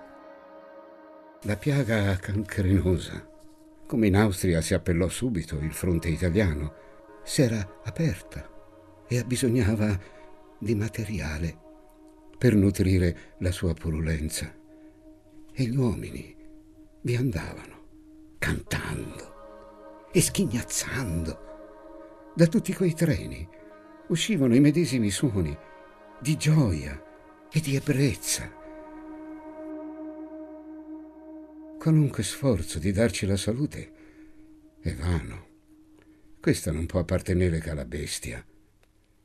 La 1.41 1.57
piaga 1.57 2.15
cancrenosa, 2.17 3.27
come 3.87 4.05
in 4.05 4.15
Austria 4.15 4.61
si 4.61 4.75
appellò 4.75 5.07
subito 5.07 5.57
il 5.57 5.73
fronte 5.73 6.09
italiano, 6.09 6.71
s'era 7.23 7.81
aperta 7.83 8.47
e 9.07 9.17
abbisognava 9.17 9.99
di 10.59 10.75
materiale 10.75 11.57
per 12.37 12.53
nutrire 12.53 13.33
la 13.39 13.51
sua 13.51 13.73
purulenza. 13.73 14.53
E 15.51 15.63
gli 15.63 15.77
uomini 15.77 16.35
vi 17.01 17.15
andavano, 17.15 18.35
cantando 18.37 20.11
e 20.11 20.21
schignazzando. 20.21 21.39
Da 22.35 22.45
tutti 22.45 22.71
quei 22.75 22.93
treni 22.93 23.49
uscivano 24.09 24.53
i 24.53 24.59
medesimi 24.59 25.09
suoni 25.09 25.57
di 26.21 26.35
gioia 26.35 27.01
e 27.49 27.61
di 27.61 27.77
ebbrezza. 27.77 28.51
Qualunque 31.79 32.23
sforzo 32.23 32.77
di 32.77 32.91
darci 32.91 33.25
la 33.25 33.37
salute 33.37 33.91
è 34.81 34.93
vano. 34.95 35.47
Questa 36.41 36.73
non 36.73 36.85
può 36.87 36.99
appartenere 36.99 37.59
che 37.59 37.69
alla 37.69 37.85
bestia, 37.85 38.45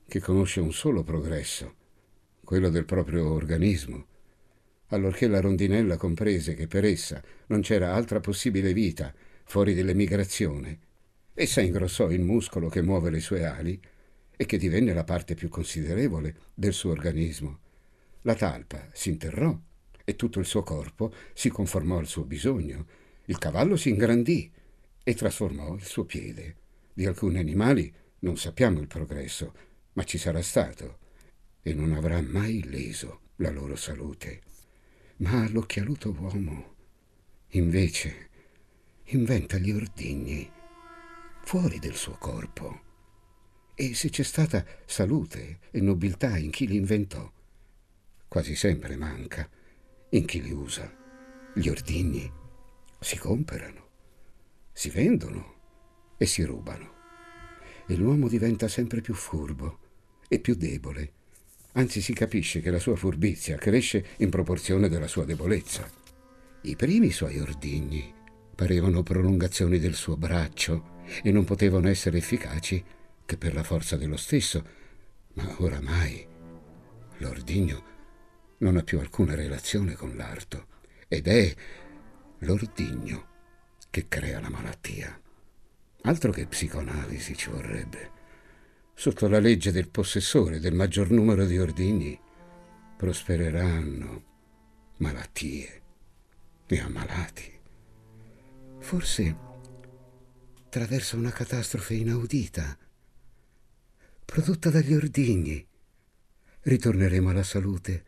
che 0.07 0.20
conosce 0.20 0.61
un 0.61 0.72
solo 0.72 1.02
progresso 1.02 1.74
quello 2.44 2.68
del 2.68 2.85
proprio 2.85 3.28
organismo, 3.33 4.07
allorché 4.88 5.26
la 5.26 5.40
rondinella 5.40 5.96
comprese 5.96 6.54
che 6.54 6.68
per 6.68 6.85
essa 6.85 7.20
non 7.46 7.61
c'era 7.62 7.92
altra 7.92 8.20
possibile 8.20 8.72
vita 8.72 9.12
fuori 9.42 9.74
dell'emigrazione, 9.74 10.78
essa 11.35 11.61
ingrossò 11.61 12.09
il 12.11 12.20
muscolo 12.20 12.68
che 12.68 12.83
muove 12.83 13.11
le 13.11 13.20
sue 13.20 13.44
ali 13.44 13.80
e 14.36 14.46
che 14.46 14.58
divenne 14.58 14.92
la 14.92 15.04
parte 15.04 15.34
più 15.34 15.48
considerevole 15.48 16.36
del 16.54 16.72
suo 16.72 16.90
organismo. 16.90 17.60
La 18.22 18.34
talpa 18.34 18.88
si 18.92 19.10
interrò 19.10 19.58
e 20.04 20.16
tutto 20.16 20.38
il 20.38 20.46
suo 20.46 20.62
corpo 20.62 21.12
si 21.32 21.48
conformò 21.48 21.98
al 21.98 22.06
suo 22.06 22.24
bisogno. 22.24 22.86
Il 23.26 23.38
cavallo 23.38 23.76
si 23.76 23.88
ingrandì 23.88 24.50
e 25.02 25.14
trasformò 25.14 25.74
il 25.74 25.84
suo 25.84 26.04
piede. 26.04 26.56
Di 26.92 27.06
alcuni 27.06 27.38
animali 27.38 27.92
non 28.20 28.36
sappiamo 28.36 28.80
il 28.80 28.86
progresso, 28.86 29.52
ma 29.94 30.04
ci 30.04 30.18
sarà 30.18 30.42
stato 30.42 30.98
e 31.62 31.72
non 31.74 31.92
avrà 31.92 32.20
mai 32.20 32.62
leso 32.64 33.20
la 33.36 33.50
loro 33.50 33.76
salute. 33.76 34.40
Ma 35.16 35.48
l'occhialuto 35.48 36.14
uomo, 36.18 36.74
invece, 37.50 38.28
inventa 39.06 39.58
gli 39.58 39.70
ordigni 39.70 40.50
fuori 41.44 41.78
del 41.78 41.94
suo 41.94 42.16
corpo. 42.18 42.83
E 43.74 43.94
se 43.94 44.08
c'è 44.08 44.22
stata 44.22 44.64
salute 44.84 45.58
e 45.70 45.80
nobiltà 45.80 46.37
in 46.38 46.50
chi 46.50 46.66
li 46.66 46.76
inventò, 46.76 47.30
quasi 48.28 48.54
sempre 48.54 48.96
manca 48.96 49.48
in 50.10 50.24
chi 50.24 50.40
li 50.40 50.52
usa. 50.52 50.92
Gli 51.54 51.68
ordigni 51.68 52.30
si 53.00 53.18
comprano, 53.18 53.88
si 54.72 54.90
vendono 54.90 55.54
e 56.16 56.26
si 56.26 56.42
rubano. 56.42 56.92
E 57.87 57.96
l'uomo 57.96 58.28
diventa 58.28 58.68
sempre 58.68 59.00
più 59.00 59.14
furbo 59.14 59.78
e 60.28 60.38
più 60.38 60.54
debole 60.54 61.22
anzi 61.76 62.00
si 62.00 62.12
capisce 62.12 62.60
che 62.60 62.70
la 62.70 62.78
sua 62.78 62.96
furbizia 62.96 63.56
cresce 63.56 64.04
in 64.18 64.30
proporzione 64.30 64.88
della 64.88 65.06
sua 65.06 65.24
debolezza. 65.24 65.88
I 66.62 66.76
primi 66.76 67.10
suoi 67.10 67.38
ordigni 67.38 68.12
parevano 68.54 69.02
prolungazioni 69.02 69.78
del 69.78 69.94
suo 69.94 70.16
braccio 70.16 71.02
e 71.22 71.30
non 71.32 71.44
potevano 71.44 71.88
essere 71.88 72.18
efficaci 72.18 72.82
che 73.24 73.37
per 73.37 73.54
la 73.54 73.62
forza 73.62 73.96
dello 73.96 74.16
stesso, 74.16 74.64
ma 75.34 75.54
oramai 75.58 76.26
l'ordigno 77.18 77.92
non 78.58 78.76
ha 78.76 78.82
più 78.82 78.98
alcuna 78.98 79.34
relazione 79.34 79.94
con 79.94 80.16
l'arto 80.16 80.66
ed 81.08 81.26
è 81.26 81.54
l'ordigno 82.38 83.28
che 83.90 84.06
crea 84.08 84.40
la 84.40 84.50
malattia. 84.50 85.20
Altro 86.02 86.32
che 86.32 86.46
psicoanalisi 86.46 87.37
ci 87.37 87.50
vorrebbe 87.50 88.22
sotto 88.94 89.26
la 89.26 89.40
legge 89.40 89.72
del 89.72 89.88
possessore 89.88 90.60
del 90.60 90.74
maggior 90.74 91.10
numero 91.10 91.44
di 91.46 91.58
ordigni, 91.58 92.18
prospereranno 92.96 94.24
malattie 94.98 95.82
e 96.66 96.80
ammalati. 96.80 97.52
Forse 98.78 99.37
attraverso 100.64 101.16
una 101.16 101.30
catastrofe 101.30 101.94
inaudita, 101.94 102.76
prodotta 104.24 104.70
dagli 104.70 104.94
ordigni, 104.94 105.64
ritorneremo 106.62 107.30
alla 107.30 107.42
salute. 107.42 108.04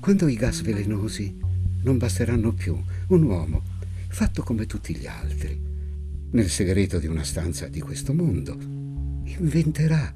Quando 0.00 0.28
i 0.28 0.36
gas 0.36 0.60
velenosi 0.62 1.36
non 1.82 1.98
basteranno 1.98 2.52
più, 2.52 2.78
un 3.08 3.22
uomo, 3.22 3.62
fatto 4.08 4.42
come 4.42 4.66
tutti 4.66 4.94
gli 4.94 5.06
altri, 5.06 5.60
nel 6.30 6.48
segreto 6.50 6.98
di 6.98 7.06
una 7.06 7.24
stanza 7.24 7.68
di 7.68 7.80
questo 7.80 8.12
mondo, 8.12 8.52
inventerà 9.24 10.14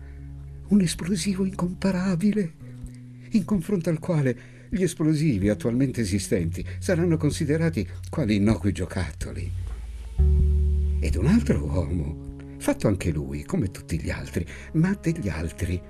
un 0.68 0.80
esplosivo 0.80 1.44
incomparabile, 1.44 2.52
in 3.30 3.44
confronto 3.44 3.90
al 3.90 3.98
quale 3.98 4.56
Gli 4.70 4.82
esplosivi 4.82 5.48
attualmente 5.48 6.02
esistenti 6.02 6.64
saranno 6.78 7.16
considerati 7.16 7.88
quali 8.10 8.36
innocui 8.36 8.72
giocattoli. 8.72 9.50
Ed 11.00 11.14
un 11.14 11.26
altro 11.26 11.64
uomo, 11.64 12.27
fatto 12.58 12.88
anche 12.88 13.10
lui, 13.10 13.44
come 13.44 13.70
tutti 13.70 13.98
gli 14.00 14.10
altri, 14.10 14.46
ma 14.74 14.96
degli 15.00 15.28
altri, 15.28 15.80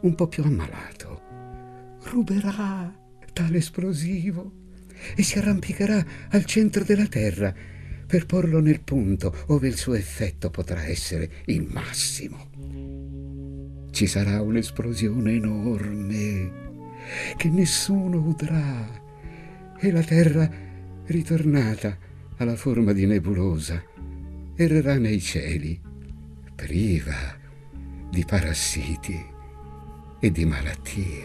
un 0.00 0.14
po' 0.14 0.26
più 0.26 0.42
ammalato, 0.42 1.22
ruberà 2.04 2.94
tale 3.32 3.58
esplosivo 3.58 4.64
e 5.14 5.22
si 5.22 5.38
arrampicherà 5.38 6.04
al 6.30 6.44
centro 6.44 6.84
della 6.84 7.06
Terra 7.06 7.54
per 8.06 8.24
porlo 8.24 8.60
nel 8.60 8.80
punto 8.82 9.34
dove 9.46 9.68
il 9.68 9.76
suo 9.76 9.94
effetto 9.94 10.48
potrà 10.50 10.86
essere 10.86 11.30
il 11.46 11.68
massimo. 11.70 12.48
Ci 13.90 14.06
sarà 14.06 14.40
un'esplosione 14.40 15.32
enorme 15.32 16.64
che 17.36 17.48
nessuno 17.48 18.18
udrà 18.18 19.04
e 19.78 19.90
la 19.90 20.02
Terra, 20.02 20.50
ritornata 21.06 21.98
alla 22.36 22.56
forma 22.56 22.92
di 22.92 23.06
nebulosa, 23.06 23.82
errerà 24.54 24.96
nei 24.96 25.20
cieli, 25.20 25.80
priva 26.56 27.36
di 28.08 28.24
parassiti 28.24 29.24
e 30.18 30.30
di 30.32 30.46
malattie. 30.46 31.24